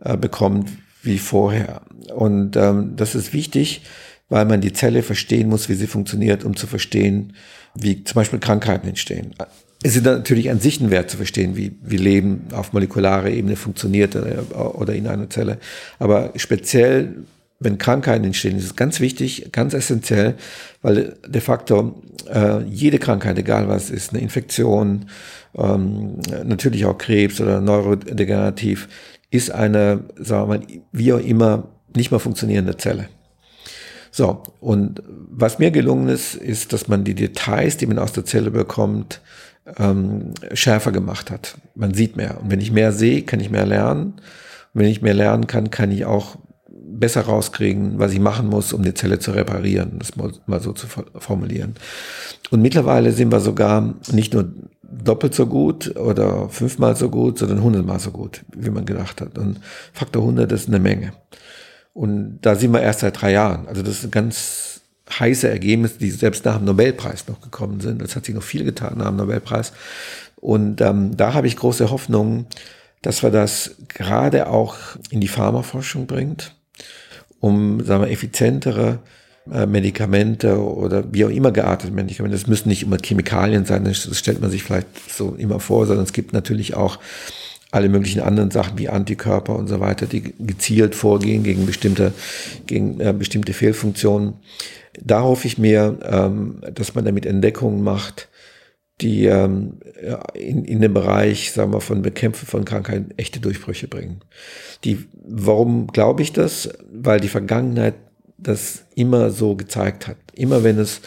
äh, 0.00 0.16
bekommt 0.16 0.70
wie 1.02 1.18
vorher. 1.18 1.82
Und 2.14 2.56
ähm, 2.56 2.94
das 2.96 3.14
ist 3.14 3.32
wichtig, 3.32 3.82
weil 4.28 4.44
man 4.44 4.60
die 4.60 4.72
Zelle 4.72 5.02
verstehen 5.02 5.48
muss, 5.48 5.68
wie 5.68 5.74
sie 5.74 5.86
funktioniert, 5.86 6.44
um 6.44 6.56
zu 6.56 6.66
verstehen, 6.66 7.34
wie 7.74 8.04
zum 8.04 8.14
Beispiel 8.16 8.38
Krankheiten 8.38 8.88
entstehen. 8.88 9.34
Es 9.82 9.94
ist 9.94 10.04
natürlich 10.04 10.50
an 10.50 10.58
sich 10.58 10.80
ein 10.80 10.90
Wert 10.90 11.10
zu 11.10 11.16
verstehen, 11.16 11.56
wie, 11.56 11.76
wie 11.82 11.98
Leben 11.98 12.48
auf 12.52 12.72
molekularer 12.72 13.30
Ebene 13.30 13.56
funktioniert 13.56 14.14
äh, 14.16 14.38
oder 14.52 14.94
in 14.94 15.06
einer 15.06 15.30
Zelle. 15.30 15.58
Aber 15.98 16.32
speziell, 16.36 17.24
wenn 17.60 17.78
Krankheiten 17.78 18.24
entstehen, 18.24 18.56
ist 18.56 18.64
es 18.64 18.76
ganz 18.76 18.98
wichtig, 19.00 19.50
ganz 19.52 19.74
essentiell, 19.74 20.34
weil 20.82 21.16
de 21.26 21.40
facto 21.40 22.02
äh, 22.32 22.62
jede 22.64 22.98
Krankheit, 22.98 23.38
egal 23.38 23.68
was 23.68 23.90
ist, 23.90 24.12
eine 24.12 24.20
Infektion, 24.20 25.06
ähm, 25.56 26.18
natürlich 26.44 26.84
auch 26.84 26.98
Krebs 26.98 27.40
oder 27.40 27.60
neurodegenerativ, 27.60 28.88
ist 29.30 29.50
eine, 29.50 30.04
sagen 30.16 30.50
wir 30.50 30.58
mal, 30.58 30.66
wie 30.90 31.12
auch 31.12 31.20
immer, 31.20 31.68
nicht 31.94 32.10
mehr 32.10 32.20
funktionierende 32.20 32.76
Zelle. 32.76 33.08
So, 34.10 34.42
und 34.60 35.02
was 35.06 35.58
mir 35.58 35.70
gelungen 35.70 36.08
ist, 36.08 36.34
ist, 36.34 36.72
dass 36.72 36.88
man 36.88 37.04
die 37.04 37.14
Details, 37.14 37.76
die 37.76 37.86
man 37.86 37.98
aus 37.98 38.12
der 38.12 38.24
Zelle 38.24 38.50
bekommt, 38.50 39.20
ähm, 39.76 40.32
schärfer 40.52 40.92
gemacht 40.92 41.30
hat. 41.30 41.58
Man 41.74 41.94
sieht 41.94 42.16
mehr. 42.16 42.40
Und 42.40 42.50
wenn 42.50 42.60
ich 42.60 42.72
mehr 42.72 42.92
sehe, 42.92 43.22
kann 43.22 43.40
ich 43.40 43.50
mehr 43.50 43.66
lernen. 43.66 44.14
Und 44.74 44.80
wenn 44.80 44.88
ich 44.88 45.02
mehr 45.02 45.14
lernen 45.14 45.46
kann, 45.46 45.70
kann 45.70 45.90
ich 45.90 46.04
auch 46.04 46.36
besser 46.70 47.22
rauskriegen, 47.22 47.98
was 47.98 48.12
ich 48.12 48.20
machen 48.20 48.48
muss, 48.48 48.72
um 48.72 48.82
die 48.82 48.94
Zelle 48.94 49.18
zu 49.18 49.30
reparieren, 49.30 49.98
das 49.98 50.12
mal 50.46 50.60
so 50.60 50.72
zu 50.72 50.86
formulieren. 50.86 51.74
Und 52.50 52.62
mittlerweile 52.62 53.12
sind 53.12 53.30
wir 53.30 53.40
sogar 53.40 53.94
nicht 54.10 54.34
nur 54.34 54.50
doppelt 54.82 55.34
so 55.34 55.46
gut 55.46 55.96
oder 55.96 56.48
fünfmal 56.48 56.96
so 56.96 57.10
gut, 57.10 57.38
sondern 57.38 57.62
hundertmal 57.62 58.00
so 58.00 58.10
gut, 58.10 58.44
wie 58.56 58.70
man 58.70 58.84
gedacht 58.84 59.20
hat. 59.20 59.38
Und 59.38 59.60
Faktor 59.92 60.22
100 60.22 60.50
ist 60.50 60.68
eine 60.68 60.78
Menge. 60.78 61.12
Und 61.92 62.38
da 62.42 62.54
sind 62.54 62.72
wir 62.72 62.80
erst 62.80 63.00
seit 63.00 63.20
drei 63.20 63.32
Jahren. 63.32 63.68
Also 63.68 63.82
das 63.82 64.04
ist 64.04 64.12
ganz 64.12 64.67
heiße 65.10 65.48
Ergebnis, 65.48 65.98
die 65.98 66.10
selbst 66.10 66.44
nach 66.44 66.56
dem 66.56 66.66
Nobelpreis 66.66 67.28
noch 67.28 67.40
gekommen 67.40 67.80
sind. 67.80 68.02
Das 68.02 68.16
hat 68.16 68.24
sich 68.24 68.34
noch 68.34 68.42
viel 68.42 68.64
getan 68.64 68.98
nach 68.98 69.08
dem 69.08 69.16
Nobelpreis. 69.16 69.72
Und 70.36 70.80
ähm, 70.80 71.16
da 71.16 71.34
habe 71.34 71.46
ich 71.46 71.56
große 71.56 71.90
Hoffnung, 71.90 72.46
dass 73.02 73.22
wir 73.22 73.30
das 73.30 73.76
gerade 73.88 74.48
auch 74.48 74.76
in 75.10 75.20
die 75.20 75.28
Pharmaforschung 75.28 76.06
bringt, 76.06 76.54
um 77.40 77.84
sagen 77.84 78.02
wir, 78.02 78.10
effizientere 78.10 79.00
äh, 79.52 79.66
Medikamente 79.66 80.60
oder 80.60 81.04
wie 81.12 81.24
auch 81.24 81.30
immer 81.30 81.52
geartete 81.52 81.92
Medikamente. 81.92 82.36
Das 82.36 82.46
müssen 82.46 82.68
nicht 82.68 82.82
immer 82.82 82.98
Chemikalien 82.98 83.64
sein, 83.64 83.84
das 83.84 84.18
stellt 84.18 84.40
man 84.40 84.50
sich 84.50 84.62
vielleicht 84.62 84.88
so 85.10 85.34
immer 85.36 85.60
vor, 85.60 85.86
sondern 85.86 86.04
es 86.04 86.12
gibt 86.12 86.32
natürlich 86.32 86.74
auch 86.74 86.98
alle 87.70 87.88
möglichen 87.88 88.20
anderen 88.20 88.50
Sachen 88.50 88.78
wie 88.78 88.88
Antikörper 88.88 89.54
und 89.54 89.68
so 89.68 89.78
weiter, 89.80 90.06
die 90.06 90.22
gezielt 90.38 90.94
vorgehen 90.94 91.42
gegen 91.42 91.66
bestimmte, 91.66 92.12
gegen 92.66 92.98
äh, 93.00 93.12
bestimmte 93.12 93.52
Fehlfunktionen. 93.52 94.34
Da 95.02 95.22
hoffe 95.22 95.46
ich 95.46 95.58
mir, 95.58 95.98
ähm, 96.02 96.60
dass 96.72 96.94
man 96.94 97.04
damit 97.04 97.26
Entdeckungen 97.26 97.82
macht, 97.82 98.28
die 99.00 99.26
ähm, 99.26 99.78
in, 100.34 100.64
in 100.64 100.80
den 100.80 100.92
Bereich, 100.92 101.52
sagen 101.52 101.72
wir, 101.72 101.80
von 101.80 102.02
Bekämpfen 102.02 102.46
von 102.46 102.64
Krankheiten 102.64 103.12
echte 103.16 103.40
Durchbrüche 103.40 103.88
bringen. 103.88 104.20
Die, 104.84 105.06
warum 105.12 105.86
glaube 105.88 106.22
ich 106.22 106.32
das? 106.32 106.68
Weil 106.90 107.20
die 107.20 107.28
Vergangenheit 107.28 107.94
das 108.38 108.84
immer 108.94 109.30
so 109.30 109.56
gezeigt 109.56 110.06
hat. 110.06 110.16
Immer 110.32 110.64
wenn 110.64 110.78
es 110.78 111.00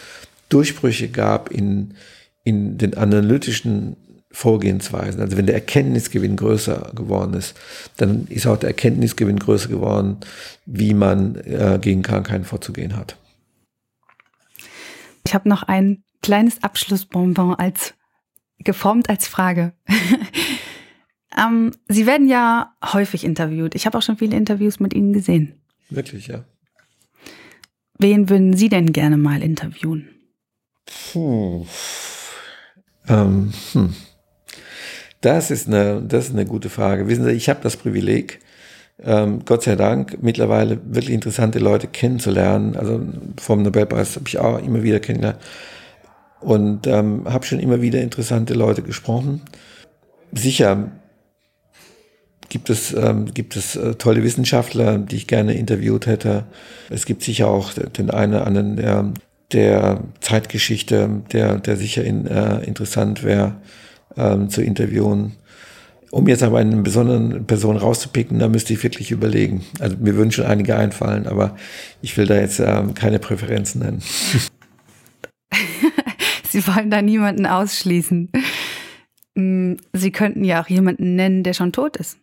Durchbrüche 0.50 1.10
gab 1.10 1.50
in, 1.50 1.96
in 2.44 2.78
den 2.78 2.96
analytischen 2.96 3.96
Vorgehensweisen, 4.34 5.20
also 5.20 5.36
wenn 5.38 5.46
der 5.46 5.56
Erkenntnisgewinn 5.56 6.38
größer 6.38 6.92
geworden 6.96 7.34
ist, 7.34 7.56
dann 7.98 8.28
ist 8.30 8.48
auch 8.48 8.58
der 8.58 8.70
Erkenntnisgewinn 8.70 9.40
größer 9.40 9.68
geworden, 9.68 10.18
wie 10.66 10.94
man 10.94 11.36
äh, 11.36 11.80
gegen 11.82 12.02
Krankheiten 12.02 12.46
vorzugehen 12.46 12.96
hat. 12.96 13.18
Ich 15.26 15.34
habe 15.34 15.50
noch 15.50 15.64
ein 15.64 16.04
kleines 16.22 16.64
Abschlussbonbon 16.64 17.56
als 17.56 17.94
geformt 18.60 19.10
als 19.10 19.28
Frage. 19.28 19.74
ähm, 21.38 21.72
Sie 21.88 22.06
werden 22.06 22.28
ja 22.28 22.76
häufig 22.84 23.24
interviewt. 23.24 23.76
Ich 23.76 23.86
habe 23.86 23.98
auch 23.98 24.02
schon 24.02 24.18
viele 24.18 24.38
Interviews 24.38 24.80
mit 24.80 24.94
Ihnen 24.94 25.14
gesehen. 25.14 25.62
Wirklich, 25.90 26.28
ja. 26.28 26.46
Wen 27.98 28.30
würden 28.30 28.56
Sie 28.56 28.70
denn 28.70 28.94
gerne 28.94 29.18
mal 29.18 29.44
interviewen? 29.44 30.10
Puh. 30.86 31.66
Ähm, 33.08 33.54
hm. 33.74 33.94
Das 35.22 35.52
ist 35.52 35.68
eine, 35.68 36.02
das 36.02 36.28
ist 36.28 36.34
eine 36.34 36.46
gute 36.46 36.70
Frage. 36.70 37.08
Wissen 37.08 37.26
Sie, 37.26 37.32
ich 37.32 37.48
habe 37.48 37.62
das 37.62 37.78
Privileg, 37.78 38.40
ähm, 39.04 39.40
Gott 39.46 39.64
sei 39.64 39.76
Dank, 39.76 40.18
mittlerweile 40.22 40.80
wirklich 40.84 41.14
interessante 41.14 41.60
Leute 41.60 41.88
kennenzulernen. 41.88 42.76
Also 42.76 43.02
vom 43.40 43.64
Nobelpreis 43.64 44.16
habe 44.16 44.28
ich 44.28 44.38
auch 44.40 44.60
immer 44.60 44.84
wieder 44.84 45.00
kennengelernt 45.00 45.40
und 46.42 46.88
ähm, 46.88 47.24
habe 47.26 47.46
schon 47.46 47.60
immer 47.60 47.82
wieder 47.82 48.02
interessante 48.02 48.54
Leute 48.54 48.82
gesprochen. 48.82 49.42
Sicher 50.32 50.92
gibt 52.50 52.70
es, 52.70 52.94
ähm, 52.94 53.34
gibt 53.34 53.56
es 53.56 53.76
äh, 53.76 53.96
tolle 53.96 54.24
Wissenschaftler, 54.24 54.98
die 54.98 55.16
ich 55.16 55.28
gerne 55.28 55.54
interviewt 55.54 56.06
hätte. 56.06 56.46
Es 56.90 57.06
gibt 57.06 57.24
sicher 57.24 57.48
auch 57.48 57.74
den 57.74 58.10
einen 58.10 58.34
oder 58.34 58.48
anderen 58.48 58.76
der, 58.76 59.14
der 59.54 60.02
Zeitgeschichte, 60.20 61.22
der, 61.32 61.60
der 61.60 61.78
sicher 61.78 62.04
in, 62.04 62.28
äh, 62.28 62.64
interessant 62.64 63.24
wäre 63.24 63.56
ähm, 64.18 64.50
zu 64.50 64.62
interviewen. 64.62 65.34
Um 66.12 66.28
jetzt 66.28 66.44
aber 66.44 66.60
eine 66.60 66.76
besondere 66.82 67.40
Person 67.40 67.78
rauszupicken, 67.78 68.38
da 68.38 68.50
müsste 68.50 68.74
ich 68.74 68.84
wirklich 68.84 69.12
überlegen. 69.12 69.64
Also 69.80 69.96
mir 69.98 70.16
würden 70.16 70.32
schon 70.32 70.46
einige 70.46 70.76
einfallen, 70.76 71.26
aber 71.26 71.56
ich 72.02 72.18
will 72.18 72.28
da 72.28 72.36
jetzt 72.36 72.60
ähm, 72.60 72.94
keine 72.94 73.18
Präferenzen 73.18 73.82
nennen. 73.82 74.02
Sie 76.50 76.68
wollen 76.68 76.92
da 76.92 77.02
niemanden 77.02 77.46
ausschließen. 77.46 78.30
Mm, 79.36 79.76
Sie 79.94 80.12
könnten 80.12 80.44
ja 80.44 80.62
auch 80.62 80.68
jemanden 80.68 81.16
nennen, 81.16 81.44
der 81.44 81.54
schon 81.54 81.72
tot 81.72 81.96
ist. 81.96 82.18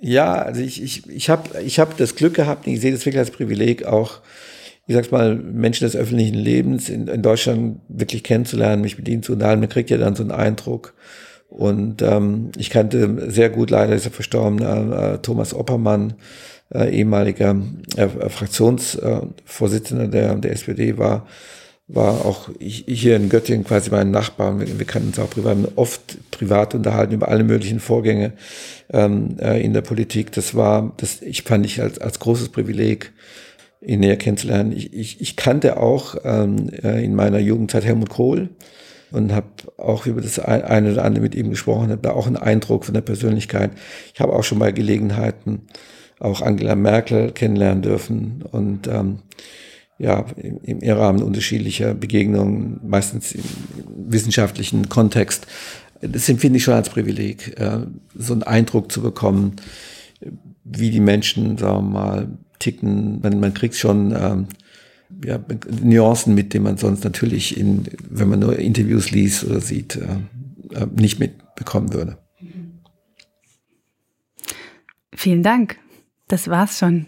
Ja, 0.00 0.36
also 0.36 0.62
ich, 0.62 0.82
ich, 0.82 1.06
ich 1.08 1.28
habe 1.28 1.60
ich 1.60 1.78
hab 1.78 1.96
das 1.98 2.14
Glück 2.14 2.32
gehabt, 2.34 2.66
ich 2.66 2.80
sehe 2.80 2.92
das 2.92 3.04
wirklich 3.04 3.18
als 3.18 3.32
Privileg, 3.32 3.84
auch, 3.84 4.20
ich 4.86 4.94
sag's 4.94 5.10
mal, 5.10 5.34
Menschen 5.34 5.84
des 5.84 5.94
öffentlichen 5.94 6.36
Lebens 6.36 6.88
in, 6.88 7.08
in 7.08 7.20
Deutschland 7.20 7.80
wirklich 7.88 8.22
kennenzulernen, 8.22 8.80
mich 8.80 8.96
mit 8.96 9.08
ihnen 9.08 9.22
zu 9.22 9.34
unterhalten. 9.34 9.60
Man 9.60 9.68
kriegt 9.68 9.90
ja 9.90 9.98
dann 9.98 10.16
so 10.16 10.22
einen 10.22 10.32
Eindruck. 10.32 10.94
Und 11.48 12.02
ähm, 12.02 12.50
ich 12.56 12.70
kannte 12.70 13.30
sehr 13.30 13.48
gut, 13.48 13.70
leider 13.70 13.94
ist 13.94 14.04
er 14.04 14.12
verstorben, 14.12 14.60
äh, 14.60 15.18
Thomas 15.18 15.54
Oppermann, 15.54 16.14
äh, 16.74 16.94
ehemaliger 16.94 17.56
äh, 17.96 18.08
Fraktionsvorsitzender 18.08 20.08
der, 20.08 20.34
der 20.34 20.52
SPD 20.52 20.98
war, 20.98 21.26
war 21.86 22.26
auch 22.26 22.50
hier 22.60 23.16
in 23.16 23.30
Göttingen 23.30 23.64
quasi 23.64 23.90
mein 23.90 24.10
Nachbar. 24.10 24.60
Wir, 24.60 24.78
wir 24.78 24.86
kannten 24.86 25.08
uns 25.08 25.18
auch 25.18 25.30
privat, 25.30 25.56
oft 25.76 26.18
privat 26.30 26.74
unterhalten 26.74 27.14
über 27.14 27.28
alle 27.28 27.44
möglichen 27.44 27.80
Vorgänge 27.80 28.34
ähm, 28.90 29.38
äh, 29.40 29.64
in 29.64 29.72
der 29.72 29.80
Politik. 29.80 30.32
Das 30.32 30.54
war, 30.54 30.92
das 30.98 31.22
ich 31.22 31.44
fand 31.44 31.64
ich 31.64 31.80
als, 31.80 31.98
als 31.98 32.18
großes 32.18 32.50
Privileg, 32.50 33.14
ihn 33.80 34.00
näher 34.00 34.16
kennenzulernen. 34.16 34.72
Ich, 34.72 34.92
ich, 34.92 35.22
ich 35.22 35.36
kannte 35.36 35.78
auch 35.78 36.16
ähm, 36.24 36.68
äh, 36.82 37.02
in 37.02 37.14
meiner 37.14 37.38
Jugendzeit 37.38 37.86
Helmut 37.86 38.10
Kohl 38.10 38.50
und 39.10 39.32
habe 39.32 39.46
auch 39.76 40.06
über 40.06 40.20
das 40.20 40.38
eine 40.38 40.92
oder 40.92 41.04
andere 41.04 41.22
mit 41.22 41.34
ihm 41.34 41.50
gesprochen, 41.50 41.90
habe 41.90 42.02
da 42.02 42.12
auch 42.12 42.26
einen 42.26 42.36
Eindruck 42.36 42.84
von 42.84 42.94
der 42.94 43.00
Persönlichkeit. 43.00 43.70
Ich 44.14 44.20
habe 44.20 44.32
auch 44.32 44.44
schon 44.44 44.58
bei 44.58 44.72
Gelegenheiten 44.72 45.62
auch 46.20 46.42
Angela 46.42 46.74
Merkel 46.74 47.32
kennenlernen 47.32 47.82
dürfen 47.82 48.44
und 48.50 48.88
ähm, 48.88 49.20
ja, 49.98 50.26
im, 50.62 50.78
Rahmen 50.82 51.22
unterschiedlicher 51.22 51.94
Begegnungen, 51.94 52.80
meistens 52.84 53.32
im 53.32 53.42
wissenschaftlichen 53.86 54.88
Kontext. 54.88 55.46
Das 56.00 56.28
empfinde 56.28 56.58
ich 56.58 56.64
schon 56.64 56.74
als 56.74 56.90
Privileg, 56.90 57.58
äh, 57.58 57.80
so 58.14 58.32
einen 58.32 58.44
Eindruck 58.44 58.92
zu 58.92 59.02
bekommen, 59.02 59.56
wie 60.64 60.90
die 60.90 61.00
Menschen, 61.00 61.58
sagen 61.58 61.88
wir 61.88 61.90
mal, 61.90 62.28
ticken. 62.60 63.20
Man, 63.22 63.40
man 63.40 63.54
kriegt 63.54 63.74
schon 63.74 64.14
ähm, 64.16 64.46
ja, 65.24 65.40
Nuancen 65.82 66.34
mit, 66.34 66.54
denen 66.54 66.64
man 66.64 66.76
sonst 66.76 67.04
natürlich, 67.04 67.58
in, 67.58 67.84
wenn 68.08 68.28
man 68.28 68.40
nur 68.40 68.58
Interviews 68.58 69.10
liest 69.10 69.44
oder 69.44 69.60
sieht, 69.60 69.96
äh, 69.96 70.18
äh 70.74 70.86
nicht 70.96 71.18
mitbekommen 71.18 71.92
würde. 71.92 72.18
Vielen 75.14 75.42
Dank. 75.42 75.78
Das 76.28 76.48
war's 76.48 76.78
schon. 76.78 77.06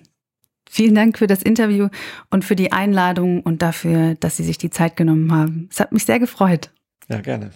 Vielen 0.69 0.95
Dank 0.95 1.19
für 1.19 1.27
das 1.27 1.43
Interview 1.43 1.89
und 2.31 2.45
für 2.45 2.57
die 2.57 2.73
Einladung 2.73 3.43
und 3.43 3.61
dafür, 3.61 4.15
dass 4.15 4.37
Sie 4.37 4.45
sich 4.45 4.57
die 4.57 4.71
Zeit 4.71 4.97
genommen 4.97 5.33
haben. 5.33 5.69
Es 5.71 5.81
hat 5.81 5.93
mich 5.93 6.05
sehr 6.05 6.21
gefreut. 6.21 6.71
Ja, 7.09 7.21
gerne. 7.21 7.51